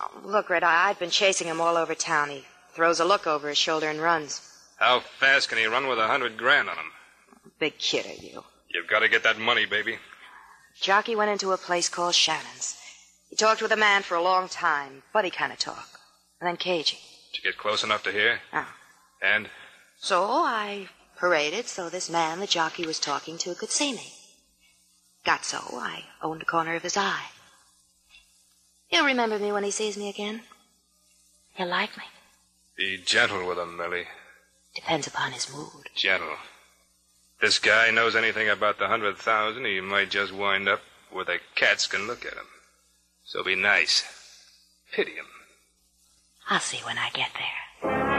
[0.00, 2.30] Oh, look, Red, I- I've been chasing him all over town.
[2.30, 2.44] He
[2.74, 4.40] throws a look over his shoulder and runs.
[4.78, 6.92] How fast can he run with a hundred grand on him?
[7.58, 8.44] Big kid are you.
[8.68, 9.98] You've got to get that money, baby.
[10.80, 12.76] Jockey went into a place called Shannon's.
[13.28, 15.88] He talked with a man for a long time, buddy kind of talk.
[16.40, 16.98] And then cagey.
[17.32, 18.40] Did you get close enough to hear?
[18.52, 18.66] Oh.
[19.22, 19.48] And?
[20.02, 24.14] So I paraded so this man the jockey was talking to could see me.
[25.26, 27.26] Got so I owned a corner of his eye.
[28.88, 30.40] He'll remember me when he sees me again.
[31.52, 32.04] He'll like me.
[32.76, 34.06] Be gentle with him, Millie.
[34.74, 35.90] Depends upon his mood.
[35.94, 36.36] Gentle.
[37.42, 41.40] This guy knows anything about the hundred thousand, he might just wind up where the
[41.54, 42.48] cats can look at him.
[43.24, 44.04] So be nice.
[44.92, 45.26] Pity him.
[46.48, 48.09] I'll see when I get there.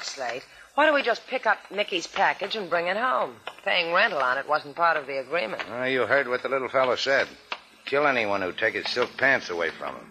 [0.00, 0.42] Look, Slate,
[0.76, 3.36] why don't we just pick up Mickey's package and bring it home?
[3.66, 5.62] Paying rental on it wasn't part of the agreement.
[5.68, 7.28] Well, you heard what the little fellow said.
[7.84, 10.10] Kill anyone who'd take his silk pants away from him.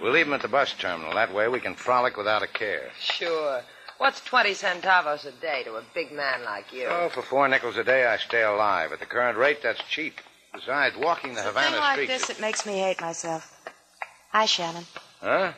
[0.00, 1.12] We'll leave him at the bus terminal.
[1.14, 2.90] That way we can frolic without a care.
[3.00, 3.62] Sure.
[3.98, 6.86] What's 20 centavos a day to a big man like you?
[6.88, 8.92] Oh, for four nickels a day, I stay alive.
[8.92, 10.20] At the current rate, that's cheap.
[10.54, 12.12] Besides, walking the It's a Havana thing like streets.
[12.12, 13.60] this that makes me hate myself.
[14.30, 14.84] Hi, Shannon.
[15.20, 15.52] Huh?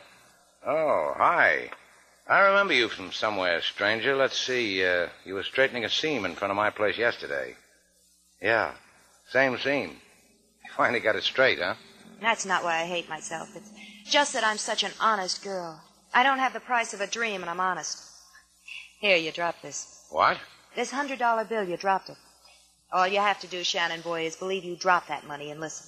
[0.65, 1.69] Oh, hi.
[2.29, 4.15] I remember you from somewhere, stranger.
[4.15, 4.85] Let's see.
[4.85, 7.55] Uh, you were straightening a seam in front of my place yesterday.
[8.39, 8.73] Yeah,
[9.29, 9.97] same seam.
[10.63, 11.73] You finally got it straight, huh?
[12.21, 13.49] That's not why I hate myself.
[13.55, 13.71] It's
[14.05, 15.81] just that I'm such an honest girl.
[16.13, 17.97] I don't have the price of a dream, and I'm honest.
[19.01, 20.05] Here, you drop this.
[20.11, 20.37] What?
[20.75, 22.17] This hundred dollar bill, you dropped it.
[22.91, 25.87] All you have to do, Shannon boy, is believe you dropped that money and listen.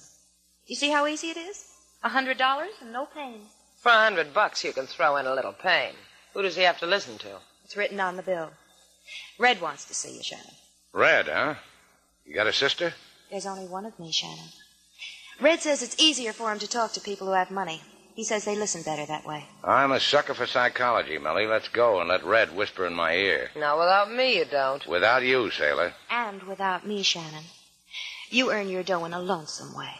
[0.66, 1.64] You see how easy it is?
[2.02, 3.42] A hundred dollars and no pain.
[3.80, 5.94] For a hundred bucks, you can throw in a little pain.
[6.34, 7.38] Who does he have to listen to?
[7.64, 8.50] It's written on the bill.
[9.38, 10.54] Red wants to see you, Shannon.
[10.92, 11.54] Red, huh?
[12.24, 12.94] You got a sister?
[13.30, 14.48] There's only one of me, Shannon.
[15.40, 17.80] Red says it's easier for him to talk to people who have money.
[18.14, 19.46] He says they listen better that way.
[19.64, 21.46] I'm a sucker for psychology, Millie.
[21.46, 23.50] Let's go and let Red whisper in my ear.
[23.56, 24.86] Now, without me, you don't.
[24.86, 25.94] Without you, sailor.
[26.10, 27.44] And without me, Shannon.
[28.28, 29.94] You earn your dough in a lonesome way.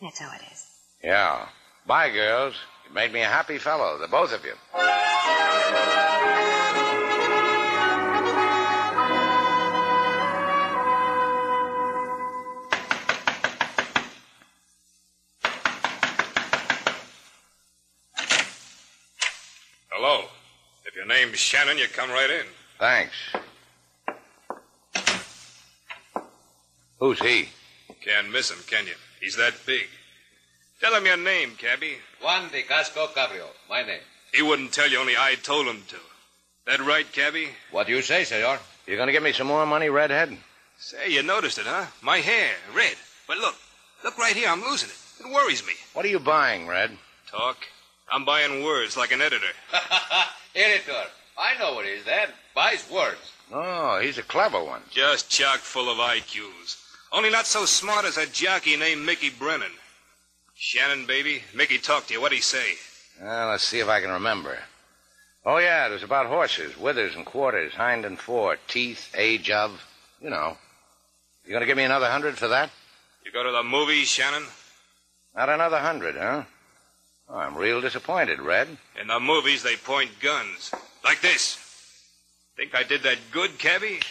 [0.00, 0.66] That's how it is.
[1.02, 1.48] Yeah.
[1.86, 2.54] Bye, girls.
[2.88, 4.54] You made me a happy fellow, the both of you.
[19.90, 20.24] Hello.
[20.86, 22.46] If your name's Shannon, you come right in.
[22.78, 23.14] Thanks.
[26.98, 27.48] Who's he?
[28.00, 28.94] Can't miss him, can you?
[29.20, 29.88] He's that big.
[30.80, 31.96] Tell him your name, cabby.
[32.22, 34.00] Juan de Casco Cabrio, my name.
[34.32, 35.96] He wouldn't tell you, only I told him to.
[36.66, 37.48] That right, cabby?
[37.72, 38.58] What do you say, senor?
[38.86, 40.36] You gonna give me some more money, Redhead?
[40.78, 41.86] Say, you noticed it, huh?
[42.02, 42.94] My hair, red.
[43.26, 43.56] But look,
[44.04, 45.26] look right here, I'm losing it.
[45.26, 45.72] It worries me.
[45.94, 46.96] What are you buying, Red?
[47.28, 47.56] Talk.
[48.10, 49.52] I'm buying words like an editor.
[50.54, 51.02] Editor,
[51.36, 52.30] I know what it is that.
[52.54, 53.32] Buys words.
[53.52, 54.82] Oh, he's a clever one.
[54.90, 56.76] Just chock full of IQs.
[57.12, 59.72] Only not so smart as a jockey named Mickey Brennan.
[60.60, 62.20] Shannon, baby, Mickey talked to you.
[62.20, 62.74] What'd he say?
[63.22, 64.58] Well, let's see if I can remember.
[65.46, 69.80] Oh, yeah, it was about horses, withers and quarters, hind and fore, teeth, age of,
[70.20, 70.58] you know.
[71.46, 72.70] You gonna give me another hundred for that?
[73.24, 74.42] You go to the movies, Shannon?
[75.36, 76.42] Not another hundred, huh?
[77.28, 78.66] Oh, I'm real disappointed, Red.
[79.00, 80.72] In the movies, they point guns.
[81.04, 81.56] Like this.
[82.56, 84.00] Think I did that good, cabby?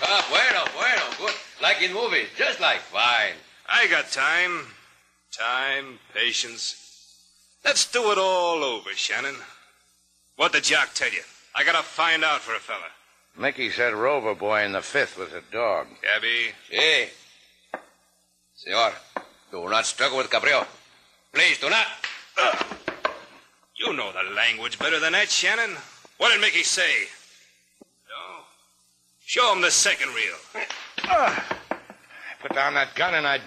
[0.00, 1.34] Ah, bueno, bueno, good.
[1.62, 2.78] Like in movies, just like.
[2.78, 3.32] Fine.
[3.68, 4.66] I got time.
[5.32, 6.76] Time, patience.
[7.64, 9.36] Let's do it all over, Shannon.
[10.36, 11.22] What did jock tell you?
[11.54, 12.86] I gotta find out for a fella.
[13.36, 15.86] Mickey said Rover Boy in the fifth was a dog.
[16.02, 17.08] Cabby, Sí.
[18.56, 18.92] Senor,
[19.52, 20.66] do not struggle with Cabrio.
[21.32, 21.86] Please, do not.
[23.76, 25.76] you know the language better than that, Shannon.
[26.16, 27.06] What did Mickey say?
[28.08, 28.44] No.
[29.24, 30.34] Show him the second reel.
[31.04, 31.42] I
[32.40, 33.42] put down that gun and I'd.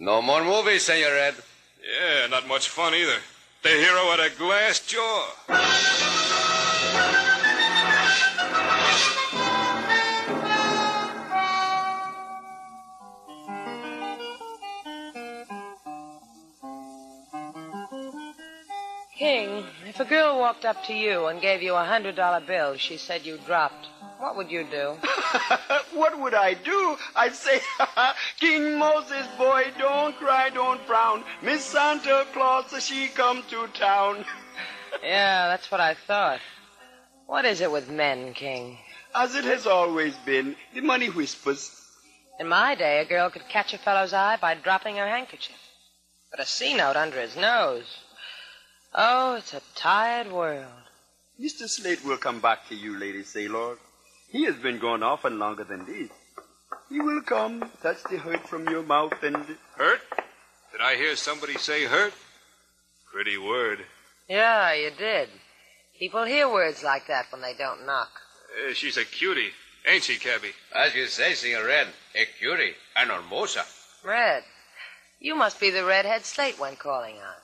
[0.00, 1.34] No more movies, Senor Red.
[1.82, 3.18] Yeah, not much fun either.
[3.62, 5.26] The hero had a glass jaw.
[19.38, 22.76] King, if a girl walked up to you and gave you a hundred dollar bill
[22.76, 23.86] she said you dropped,
[24.18, 24.96] what would you do?
[25.94, 26.96] what would I do?
[27.14, 27.60] I'd say,
[28.40, 31.22] King Moses, boy, don't cry, don't frown.
[31.40, 34.24] Miss Santa Claus, she come to town.
[35.04, 36.40] yeah, that's what I thought.
[37.26, 38.76] What is it with men, King?
[39.14, 41.80] As it has always been, the money whispers.
[42.40, 45.56] In my day, a girl could catch a fellow's eye by dropping her handkerchief.
[46.32, 47.86] But a C note under his nose.
[48.94, 50.66] Oh, it's a tired world.
[51.40, 51.68] Mr.
[51.68, 53.76] Slate will come back to you, Lady Sailor.
[54.30, 56.10] He has been gone often longer than this.
[56.88, 59.36] He will come, touch the hurt from your mouth, and
[59.76, 60.00] Hurt?
[60.72, 62.12] Did I hear somebody say hurt?
[63.12, 63.80] Pretty word.
[64.28, 65.28] Yeah, you did.
[65.98, 68.10] People hear words like that when they don't knock.
[68.68, 69.50] Eh, she's a cutie,
[69.86, 70.52] ain't she, Cabby?
[70.74, 73.64] As you say, Senor Red, a cutie, an hermosa.
[74.04, 74.44] Red,
[75.20, 77.36] you must be the redhead Slate went calling on.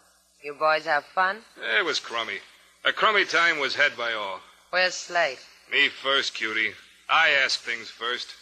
[0.44, 1.38] You boys have fun?
[1.78, 2.36] It was crummy.
[2.84, 4.40] A crummy time was had by all.
[4.68, 5.38] Where's Slate?
[5.72, 6.72] Me first, cutie.
[7.08, 8.34] I ask things first.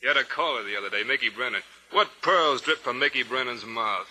[0.00, 1.60] You had a caller the other day, Mickey Brennan.
[1.90, 4.08] What pearls drip from Mickey Brennan's mouth?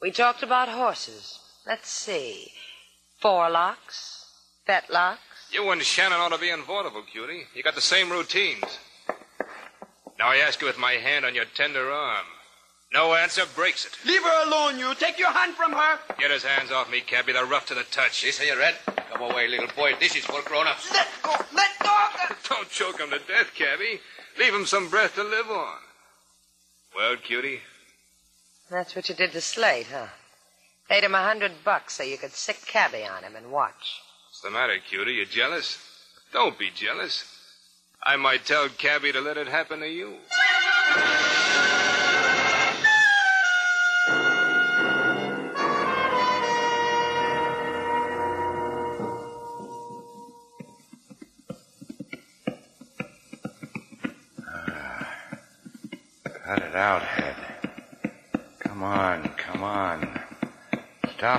[0.00, 1.38] We talked about horses.
[1.66, 2.52] Let's see.
[3.22, 4.24] Forelocks,
[4.66, 5.18] fetlocks.
[5.52, 7.44] You and Shannon ought to be in vaudeville, cutie.
[7.54, 8.78] You got the same routines.
[10.18, 12.24] Now I ask you with my hand on your tender arm.
[12.94, 13.98] No answer breaks it.
[14.06, 14.94] leave her alone, you.
[14.94, 15.98] Take your hand from her.
[16.16, 17.32] Get his hands off me, Cabby.
[17.32, 18.20] They're rough to the touch.
[18.20, 18.76] See, Senor Red?
[19.12, 19.94] Come away, little boy.
[19.98, 20.92] This is for grown-ups.
[20.92, 21.32] Let go.
[21.52, 22.06] Let go.
[22.48, 23.98] Don't choke him to death, Cabby.
[24.38, 25.78] Leave him some breath to live on.
[26.94, 27.60] Well, cutie,
[28.70, 30.06] That's what you did to Slate, huh?
[30.88, 34.00] Paid him a hundred bucks so you could sick cabby on him and watch.
[34.28, 35.14] what's the matter, cutie?
[35.14, 35.78] You jealous?
[36.32, 37.24] Don't be jealous.
[38.04, 40.14] I might tell Cabby to let it happen to you.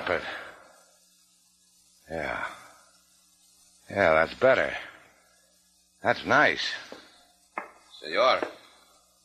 [0.10, 0.22] It.
[2.10, 2.46] Yeah.
[3.90, 4.74] Yeah, that's better.
[6.04, 6.72] That's nice.
[8.02, 8.42] Senor,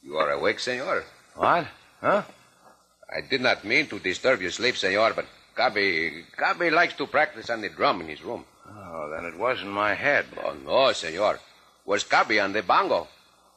[0.03, 1.05] you are awake, senor?
[1.35, 1.67] What?
[2.01, 2.23] Huh?
[3.11, 5.27] I did not mean to disturb your sleep, senor, but
[5.57, 8.45] Gabi, Gabi likes to practice on the drum in his room.
[8.69, 10.27] Oh, then it wasn't my head.
[10.43, 11.39] Oh, no, senor.
[11.85, 13.09] Was Gabi on the bongo.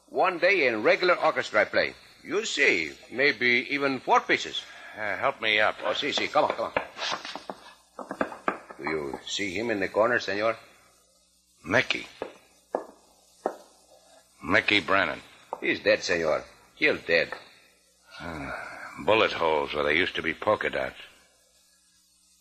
[0.08, 1.94] One day in regular orchestra I play.
[2.22, 4.62] You see, maybe even four pieces.
[4.98, 5.76] Uh, help me up.
[5.84, 6.83] Oh, see, see, come on, come on.
[9.26, 10.56] See him in the corner, senor?
[11.64, 12.06] Mickey.
[14.42, 15.20] Mickey Brennan.
[15.60, 16.44] He's dead, senor.
[16.78, 17.32] Killed dead.
[18.20, 18.54] Ah,
[19.04, 20.96] bullet holes where there used to be polka dots.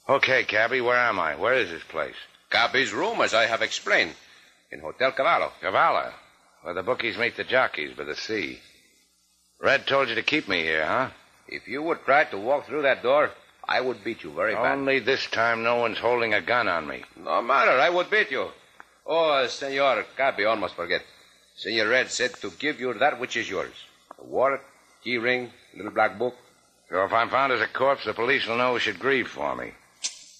[0.10, 1.36] Okay, Cabby, where am I?
[1.36, 2.16] Where is this place?
[2.52, 4.14] Gabi's room, as I have explained,
[4.72, 5.54] in Hotel Cavallo.
[5.62, 6.14] Cavallo?
[6.64, 8.60] where the bookies meet the jockeys by the sea.
[9.60, 11.10] Red told you to keep me here, huh?
[11.48, 13.32] If you would try to walk through that door,
[13.68, 14.74] I would beat you very bad.
[14.74, 17.04] Only this time no one's holding a gun on me.
[17.18, 18.50] No matter, I would beat you.
[19.06, 21.02] Oh, Senor Gabi, almost forget.
[21.56, 23.74] Senor Red said to give you that which is yours.
[24.20, 24.62] A wallet,
[25.04, 26.36] key ring, little black book,
[26.90, 29.56] So if I'm found as a corpse, the police will know who should grieve for
[29.56, 29.72] me.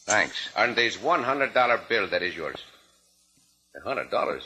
[0.06, 0.50] Thanks.
[0.58, 2.62] and this one hundred dollar bill that is yours.
[3.76, 4.44] A hundred dollars?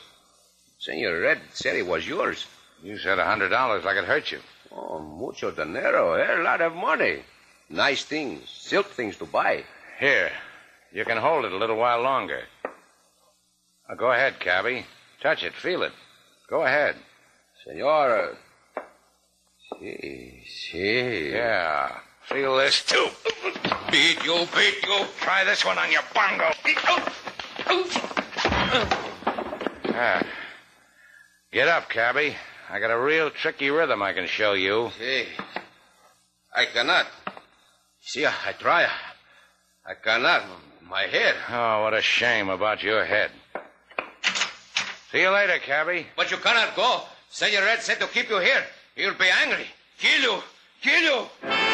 [0.79, 2.45] Senor Red said it was yours.
[2.83, 4.39] You said a hundred dollars like it hurt you.
[4.71, 6.39] Oh, mucho dinero, eh?
[6.39, 7.23] A lot of money.
[7.69, 9.63] Nice things, silk things to buy.
[9.99, 10.31] Here,
[10.93, 12.43] you can hold it a little while longer.
[13.89, 14.85] Now, go ahead, Cabby.
[15.21, 15.91] Touch it, feel it.
[16.49, 16.95] Go ahead.
[17.65, 18.35] Senora.
[19.79, 21.31] See, see.
[21.31, 21.99] Yeah.
[22.23, 23.07] Feel this, too.
[23.91, 25.05] Beat you, beat you.
[25.19, 26.51] Try this one on your bongo.
[29.99, 30.23] Ah.
[31.51, 32.35] Get up, Cabby.
[32.69, 34.91] I got a real tricky rhythm I can show you.
[34.97, 35.25] See.
[36.55, 37.07] I cannot.
[38.07, 38.87] See, I try.
[39.85, 40.43] I cannot.
[40.89, 41.35] My head.
[41.49, 43.31] Oh, what a shame about your head.
[45.11, 46.07] See you later, Cabby.
[46.15, 47.01] But you cannot go.
[47.29, 48.63] Senor Red said to keep you here.
[48.95, 49.67] He'll be angry.
[49.99, 50.43] Kill you.
[50.81, 51.66] Kill you.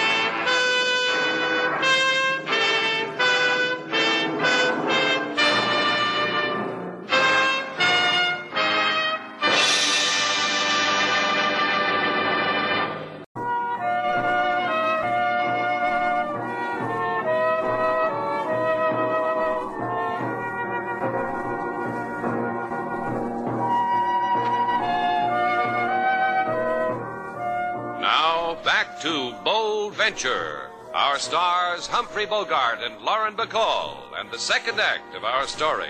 [29.83, 30.69] Bold Venture.
[30.93, 35.89] Our stars Humphrey Bogart and Lauren Bacall, and the second act of our story.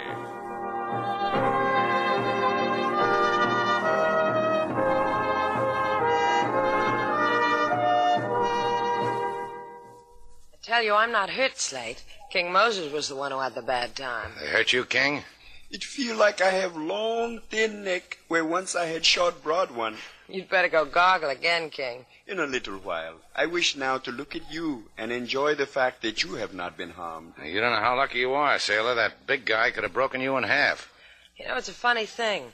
[10.52, 12.04] I tell you, I'm not hurt, Slate.
[12.32, 14.32] King Moses was the one who had the bad time.
[14.42, 15.22] They hurt you, King?
[15.70, 19.98] It feel like I have long, thin neck where once I had short, broad one.
[20.28, 22.08] You'd better go gargle again, King.
[22.26, 26.02] In a little while, I wish now to look at you and enjoy the fact
[26.02, 27.34] that you have not been harmed.
[27.44, 28.96] You don't know how lucky you are, sailor.
[28.96, 30.90] That big guy could have broken you in half.
[31.38, 32.54] You know, it's a funny thing.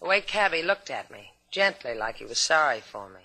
[0.00, 3.20] The way Cabby looked at me, gently, like he was sorry for me.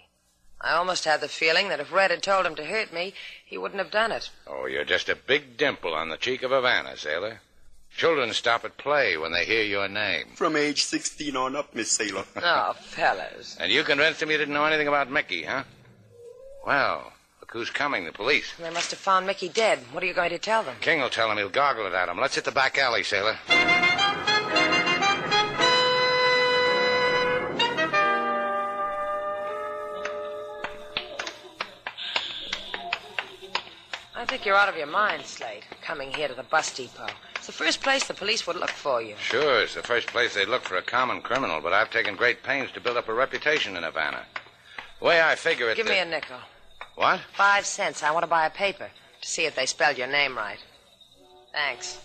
[0.60, 3.14] I almost had the feeling that if Red had told him to hurt me,
[3.46, 4.30] he wouldn't have done it.
[4.46, 7.40] Oh, you're just a big dimple on the cheek of Havana, sailor.
[7.96, 10.26] Children stop at play when they hear your name.
[10.36, 12.26] From age 16 on up, Miss Sailor.
[12.36, 13.56] Oh, fellas.
[13.60, 15.64] And you convinced him you didn't know anything about Mickey, huh?
[16.66, 18.54] Well, look who's coming, the police.
[18.60, 19.80] They must have found Mickey dead.
[19.92, 20.76] What are you going to tell them?
[20.82, 22.20] King will tell him he'll goggle it at him.
[22.20, 23.38] Let's hit the back alley, sailor.
[34.18, 37.06] I think you're out of your mind, Slate, coming here to the bus depot.
[37.36, 39.14] It's the first place the police would look for you.
[39.20, 42.42] Sure, it's the first place they'd look for a common criminal, but I've taken great
[42.42, 44.26] pains to build up a reputation in Havana.
[45.00, 45.78] The way I figure it.
[45.78, 46.38] Give me a nickel.
[46.96, 47.20] What?
[47.34, 48.04] Five cents.
[48.04, 48.90] I want to buy a paper
[49.22, 50.60] to see if they spelled your name right.
[51.52, 52.00] Thanks.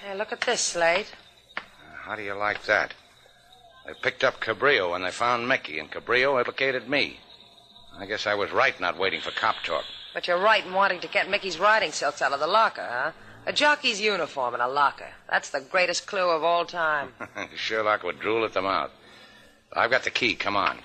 [0.00, 1.12] Hey, look at this, Slate.
[1.56, 1.60] Uh,
[2.02, 2.92] how do you like that?
[3.86, 7.20] They picked up Cabrillo and they found Mickey, and Cabrillo implicated me.
[7.98, 9.84] I guess I was right not waiting for cop talk.
[10.14, 13.12] But you're right in wanting to get Mickey's riding silks out of the locker, huh?
[13.44, 15.08] A jockey's uniform in a locker.
[15.28, 17.12] That's the greatest clue of all time.
[17.56, 18.92] Sherlock would drool at the out.
[19.74, 20.34] I've got the key.
[20.34, 20.78] Come on.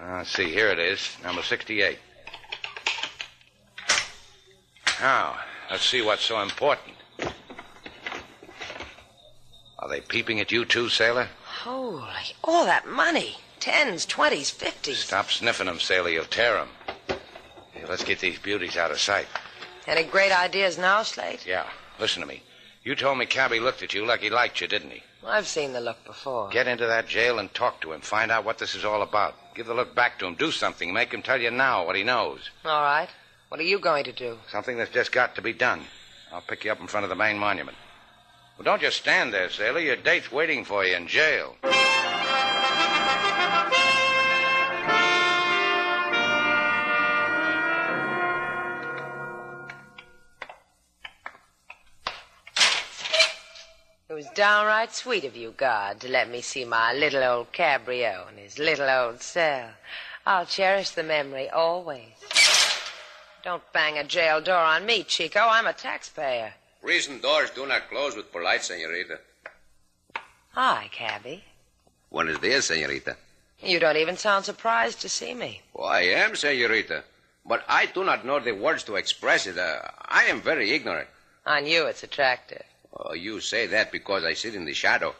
[0.00, 0.50] Uh, let's see.
[0.50, 1.98] Here it is, number 68.
[5.00, 5.36] Now,
[5.70, 6.96] let's see what's so important.
[9.78, 11.28] Are they peeping at you too, sailor?
[11.44, 13.36] Holy, all that money.
[13.60, 14.98] Tens, twenties, fifties.
[14.98, 16.10] Stop sniffing them, sailor.
[16.10, 16.68] You'll tear them.
[17.72, 19.26] Here, let's get these beauties out of sight.
[19.86, 21.46] Any great ideas now, Slate?
[21.46, 21.66] Yeah,
[21.98, 22.42] listen to me.
[22.82, 25.02] You told me Cabby looked at you like he liked you, didn't he?
[25.26, 26.48] I've seen the look before.
[26.50, 28.00] Get into that jail and talk to him.
[28.00, 29.34] Find out what this is all about.
[29.54, 30.34] Give the look back to him.
[30.34, 30.92] Do something.
[30.92, 32.50] Make him tell you now what he knows.
[32.64, 33.08] All right.
[33.48, 34.38] What are you going to do?
[34.50, 35.82] Something that's just got to be done.
[36.32, 37.76] I'll pick you up in front of the main monument.
[38.56, 39.80] Well, don't just stand there, sailor.
[39.80, 41.56] Your date's waiting for you in jail.
[54.38, 58.56] Downright sweet of you, God, to let me see my little old cabrio in his
[58.56, 59.70] little old cell.
[60.24, 62.14] I'll cherish the memory always.
[63.42, 65.40] Don't bang a jail door on me, Chico.
[65.40, 66.54] I'm a taxpayer.
[66.80, 69.18] Prison doors do not close with polite, senorita.
[70.52, 71.42] Hi, cabby.
[72.08, 73.16] Buenos dias, senorita.
[73.60, 75.62] You don't even sound surprised to see me.
[75.74, 77.02] Oh, I am, senorita.
[77.44, 79.58] But I do not know the words to express it.
[79.58, 81.08] Uh, I am very ignorant.
[81.44, 82.62] On you, it's attractive.
[82.92, 85.14] Oh, you say that because I sit in the shadow.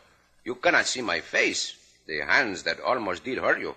[0.44, 1.74] You cannot see my face.
[2.06, 3.76] The hands that almost did hurt you.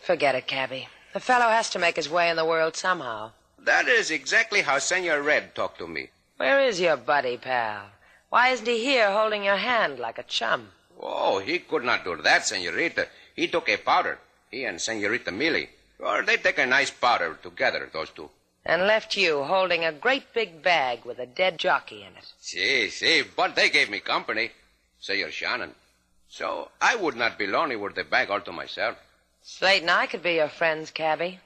[0.00, 0.88] Forget it, cabby.
[1.12, 3.32] The fellow has to make his way in the world somehow.
[3.58, 6.10] That is exactly how Senor Red talked to me.
[6.36, 7.86] Where is your buddy, pal?
[8.30, 10.70] Why isn't he here holding your hand like a chum?
[11.00, 13.08] Oh, he could not do that, senorita.
[13.34, 14.18] He took a powder.
[14.50, 15.70] He and Senorita Millie.
[15.98, 18.30] Or they take a nice powder together, those two.
[18.66, 22.32] And left you holding a great big bag with a dead jockey in it.
[22.40, 24.50] See, see, but they gave me company.
[25.00, 25.74] Senor Shannon.
[26.28, 28.96] So I would not be lonely with the bag all to myself.
[29.42, 31.40] Slate and I could be your friends, cabby.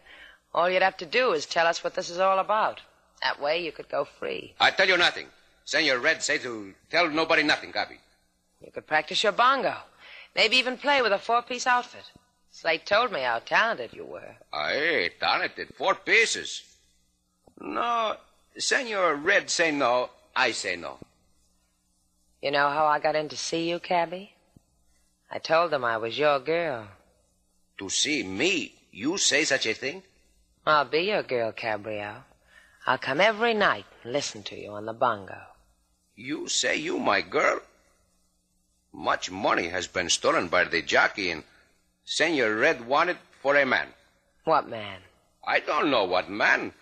[0.55, 2.81] All you'd have to do is tell us what this is all about.
[3.23, 4.55] That way you could go free.
[4.61, 5.27] I tell you nothing.
[5.65, 7.99] Senor Red say to tell nobody nothing, copy.
[8.65, 9.77] You could practice your bongo.
[10.37, 12.05] Maybe even play with a four-piece outfit.
[12.51, 14.37] Slate told me how talented you were.
[14.53, 15.75] Aye, talented.
[15.77, 16.63] Four pieces.
[17.61, 18.17] No,
[18.57, 20.99] Senor Red say no, I say no.
[22.43, 24.33] You know how I got in to see you, cabby?
[25.31, 26.89] I told them I was your girl.
[27.79, 30.03] To see me, you say such a thing?
[30.67, 32.23] I'll be your girl, Cabrio.
[32.87, 35.41] I'll come every night and listen to you on the bongo.
[36.15, 37.61] You say you my girl?
[38.93, 41.45] Much money has been stolen by the jockey and
[42.05, 43.89] Senor Red wanted for a man.
[44.45, 45.01] What man?
[45.47, 46.73] I don't know what man.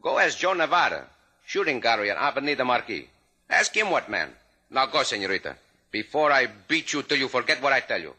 [0.00, 1.06] Go ask Joe Nevada,
[1.44, 3.08] shooting gallery on Avenida Marquis.
[3.50, 4.30] Ask him what man.
[4.70, 5.56] Now go, senorita,
[5.90, 8.14] before I beat you till you forget what I tell you.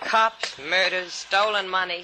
[0.00, 2.02] Cops, murders, stolen money.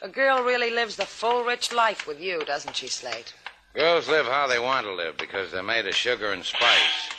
[0.00, 3.34] A girl really lives the full, rich life with you, doesn't she, Slate?
[3.74, 7.13] Girls live how they want to live because they're made of sugar and spice.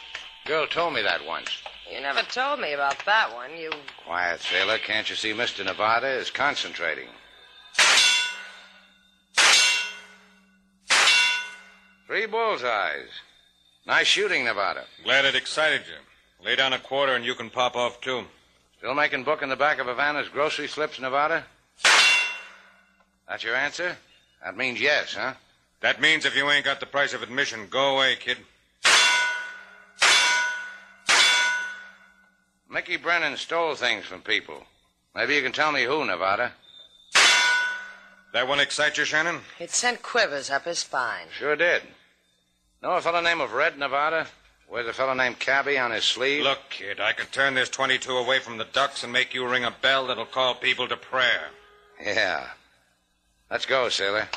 [0.45, 1.49] Girl told me that once.
[1.91, 3.57] You never told me about that one.
[3.57, 3.71] You.
[4.05, 4.77] Quiet, sailor.
[4.77, 5.65] Can't you see Mr.
[5.65, 7.07] Nevada is concentrating?
[12.05, 13.09] Three bullseyes.
[13.87, 14.85] Nice shooting, Nevada.
[15.03, 16.45] Glad it excited you.
[16.45, 18.23] Lay down a quarter and you can pop off, too.
[18.77, 21.43] Still making book in the back of Havana's grocery slips, Nevada?
[23.27, 23.97] That's your answer?
[24.43, 25.33] That means yes, huh?
[25.81, 28.37] That means if you ain't got the price of admission, go away, kid.
[32.75, 34.61] Mickey Brennan stole things from people.
[35.15, 36.51] Maybe you can tell me who, Nevada.
[38.33, 39.39] That one excite you, Shannon?
[39.61, 41.27] It sent quivers up his spine.
[41.39, 41.83] Sure did.
[42.83, 44.27] Know a fellow named of Red, Nevada?
[44.69, 46.43] Wears a fellow named Cabby on his sleeve?
[46.43, 49.63] Look, kid, I can turn this 22 away from the ducks and make you ring
[49.63, 51.51] a bell that'll call people to prayer.
[52.05, 52.45] Yeah.
[53.49, 54.27] Let's go, sailor.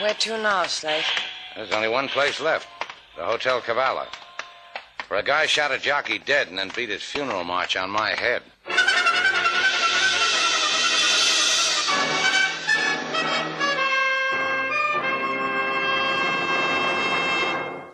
[0.00, 1.04] Where to now, Slate?
[1.54, 2.66] There's only one place left
[3.16, 4.08] the Hotel Cavallo.
[5.14, 8.16] For a guy shot a jockey dead and then beat his funeral march on my
[8.16, 8.42] head.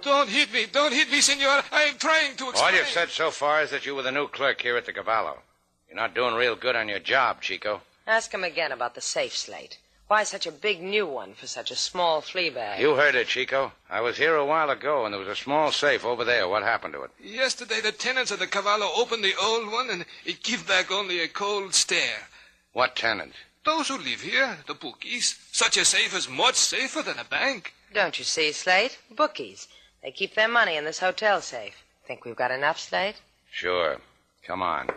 [0.00, 0.64] Don't hit me.
[0.72, 1.62] Don't hit me, senor.
[1.70, 2.72] I am trying to explain.
[2.72, 4.92] All you've said so far is that you were the new clerk here at the
[4.94, 5.40] Cavallo.
[5.88, 7.82] You're not doing real good on your job, Chico.
[8.06, 9.76] Ask him again about the safe, Slate.
[10.10, 12.80] Why such a big new one for such a small flea bag?
[12.80, 13.74] You heard it, Chico.
[13.88, 16.48] I was here a while ago, and there was a small safe over there.
[16.48, 17.12] What happened to it?
[17.20, 21.20] Yesterday, the tenants of the Cavallo opened the old one, and it gave back only
[21.20, 22.26] a cold stare.
[22.72, 23.36] What tenants?
[23.64, 27.72] Those who live here, the bookies, such a safe is much safer than a bank.
[27.94, 28.98] Don't you see, Slate?
[29.12, 29.68] Bookies.
[30.02, 31.84] They keep their money in this hotel safe.
[32.08, 33.20] Think we've got enough, Slate?
[33.52, 33.98] Sure.
[34.44, 34.90] Come on.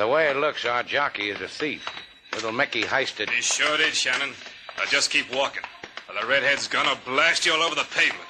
[0.00, 1.86] The way it looks, our jockey is a thief.
[2.32, 3.28] Little Mickey heisted.
[3.28, 4.30] He sure did, Shannon.
[4.78, 5.62] Now just keep walking.
[6.08, 8.24] Or the redhead's gonna blast you all over the pavement.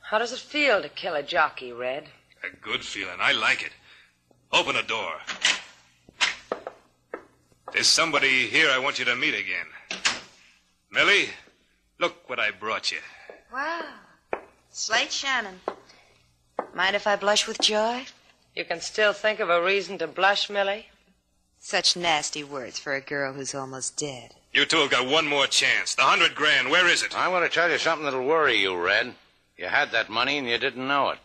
[0.00, 2.08] How does it feel to kill a jockey, Red?
[2.42, 3.18] A good feeling.
[3.20, 3.70] I like it.
[4.52, 5.12] Open the door.
[7.72, 9.66] There's somebody here I want you to meet again.
[10.90, 11.30] Millie,
[11.98, 12.98] look what I brought you.
[13.50, 13.84] Wow.
[14.70, 15.58] Slate Shannon.
[16.74, 18.04] Mind if I blush with joy?
[18.54, 20.86] You can still think of a reason to blush, Millie?
[21.58, 24.34] Such nasty words for a girl who's almost dead.
[24.52, 25.94] You two have got one more chance.
[25.94, 27.16] The hundred grand, where is it?
[27.16, 29.14] I want to tell you something that'll worry you, Red.
[29.56, 31.18] You had that money and you didn't know it.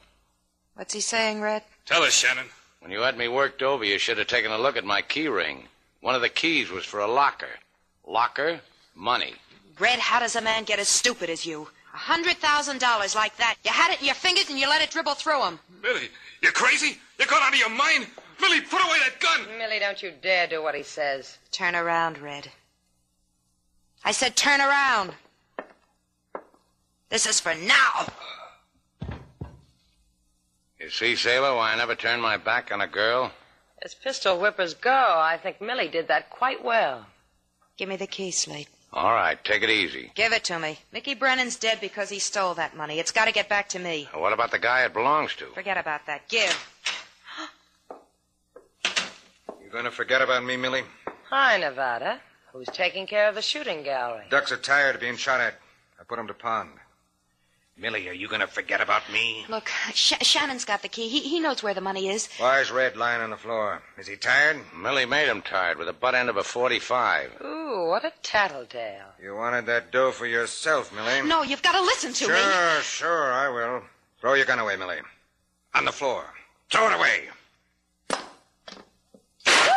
[0.75, 1.63] What's he saying, Red?
[1.85, 2.47] Tell us, Shannon.
[2.79, 5.27] When you had me worked over, you should have taken a look at my key
[5.27, 5.67] ring.
[6.01, 7.59] One of the keys was for a locker.
[8.05, 8.61] Locker,
[8.95, 9.33] money.
[9.79, 11.67] Red, how does a man get as stupid as you?
[11.93, 13.55] A hundred thousand dollars like that.
[13.63, 15.59] You had it in your fingers and you let it dribble through through 'em.
[15.81, 16.09] Millie,
[16.41, 16.97] you crazy?
[17.19, 18.07] You gone out of your mind?
[18.39, 19.57] Millie, put away that gun.
[19.57, 21.37] Millie, don't you dare do what he says.
[21.51, 22.51] Turn around, Red.
[24.03, 25.13] I said turn around.
[27.09, 28.07] This is for now.
[30.79, 33.31] You see, Sailor, why I never turn my back on a girl?
[33.83, 37.05] As pistol whippers go, I think Millie did that quite well.
[37.77, 38.69] Give me the key, Slate.
[38.91, 40.11] All right, take it easy.
[40.15, 40.79] Give it to me.
[40.91, 42.99] Mickey Brennan's dead because he stole that money.
[42.99, 44.09] It's got to get back to me.
[44.13, 45.45] What about the guy it belongs to?
[45.53, 46.27] Forget about that.
[46.29, 46.69] Give.
[49.61, 50.83] You're gonna forget about me, Millie?
[51.29, 52.21] Hi, Nevada.
[52.53, 54.23] Who's taking care of the shooting gallery?
[54.29, 55.55] Ducks are tired of being shot at.
[55.99, 56.71] I put 'em to pond.
[57.79, 59.45] Millie, are you gonna forget about me?
[59.47, 61.09] Look, Sh- Shannon's got the key.
[61.09, 62.27] He, he knows where the money is.
[62.39, 63.83] Why's Red lying on the floor?
[63.99, 64.57] Is he tired?
[64.75, 67.39] Millie made him tired with the butt end of a 45.
[67.45, 69.13] Ooh, what a tattletale.
[69.21, 71.27] You wanted that dough for yourself, Millie.
[71.27, 72.39] No, you've got to listen to sure, me.
[72.39, 73.83] Sure, sure, I will.
[74.21, 75.01] Throw your gun away, Millie.
[75.75, 76.23] On the floor.
[76.71, 77.29] Throw it away.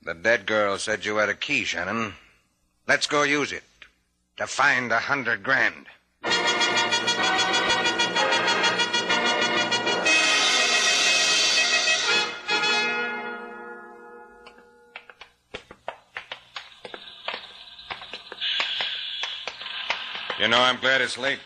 [0.00, 2.14] The dead girl said you had a key, Shannon.
[2.86, 3.62] Let's go use it
[4.38, 5.86] to find a hundred grand.
[20.38, 21.40] You know, I'm glad it's late.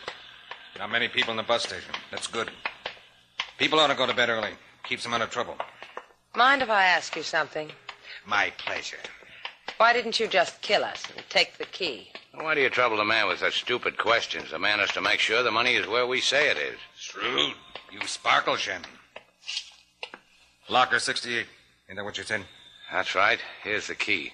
[0.77, 1.91] Not many people in the bus station.
[2.11, 2.51] That's good.
[3.57, 4.51] People ought to go to bed early.
[4.83, 5.55] Keeps them out of trouble.
[6.35, 7.71] Mind if I ask you something?
[8.27, 8.97] My pleasure.
[9.77, 12.12] Why didn't you just kill us and take the key?
[12.35, 14.49] Why do you trouble the man with such stupid questions?
[14.49, 16.79] The man has to make sure the money is where we say it is.
[16.97, 17.53] Shrewd.
[17.91, 18.89] You sparkle, Shannon.
[20.67, 21.45] Locker 68.
[21.89, 22.43] Ain't that what you're said?
[22.91, 23.39] That's right.
[23.63, 24.31] Here's the key.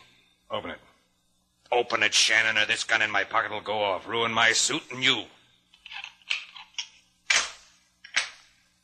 [0.49, 0.79] Open it.
[1.71, 4.07] Open it, Shannon, or this gun in my pocket will go off.
[4.07, 5.23] Ruin my suit and you.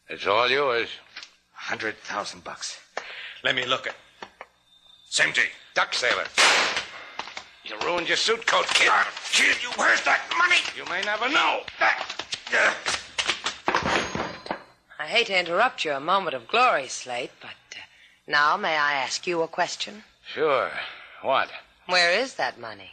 [0.09, 0.89] It's all yours.
[1.57, 2.79] A Hundred thousand bucks.
[3.43, 3.95] Let me look it.
[5.07, 5.41] It's empty.
[5.73, 6.25] Duck sailor.
[7.65, 8.89] You ruined your suit coat, kid.
[8.91, 9.69] I'll kill you.
[9.75, 10.61] Where's that money?
[10.77, 11.61] You may never know.
[14.99, 17.79] I hate to interrupt your moment of glory, Slate, but uh,
[18.27, 20.03] now may I ask you a question?
[20.31, 20.69] Sure.
[21.23, 21.49] What?
[21.87, 22.91] Where is that money?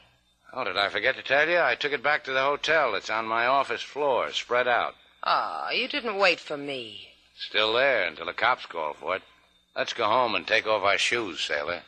[0.55, 1.59] Oh, did I forget to tell you?
[1.59, 2.95] I took it back to the hotel.
[2.95, 4.95] It's on my office floor, spread out.
[5.25, 7.09] Oh, you didn't wait for me.
[7.37, 9.23] Still there until the cops call for it.
[9.77, 11.83] Let's go home and take off our shoes, sailor.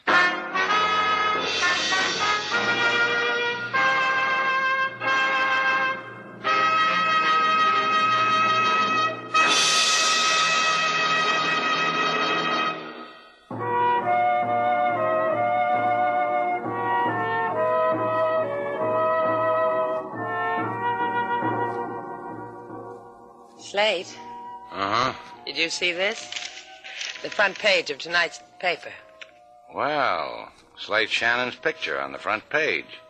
[23.58, 24.16] Slate,
[24.70, 25.12] Uh huh.
[25.46, 26.30] did you see this?
[27.22, 28.92] The front page of tonight's paper.
[29.74, 33.00] Well, Slate Shannon's picture on the front page.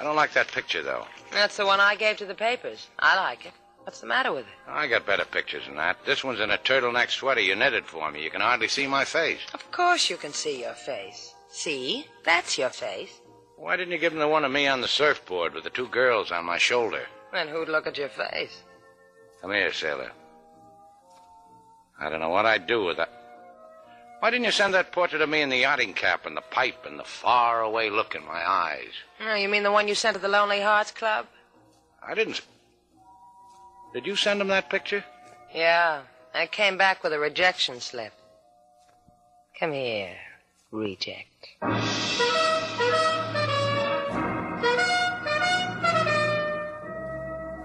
[0.00, 1.04] I don't like that picture, though.
[1.30, 2.88] That's the one I gave to the papers.
[2.98, 3.52] I like it.
[3.82, 4.70] What's the matter with it?
[4.70, 6.04] I got better pictures than that.
[6.06, 8.22] This one's in a turtleneck sweater you knitted for me.
[8.24, 9.40] You can hardly see my face.
[9.52, 11.34] Of course you can see your face.
[11.50, 12.06] See?
[12.24, 13.10] That's your face.
[13.56, 15.88] Why didn't you give them the one of me on the surfboard with the two
[15.88, 17.02] girls on my shoulder?
[17.30, 18.62] Then who'd look at your face?
[19.42, 20.12] Come here, sailor.
[22.00, 23.21] I don't know what I'd do with that.
[24.22, 26.86] Why didn't you send that portrait of me in the yachting cap and the pipe
[26.86, 28.92] and the far away look in my eyes?
[29.20, 31.26] Oh, you mean the one you sent to the Lonely Hearts Club?
[32.00, 32.40] I didn't.
[33.92, 35.04] Did you send him that picture?
[35.52, 36.02] Yeah.
[36.32, 38.12] I came back with a rejection slip.
[39.58, 40.14] Come here,
[40.70, 41.48] reject.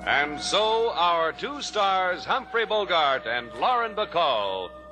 [0.07, 4.71] And so our two stars, Humphrey Bogart and Lauren Bacall,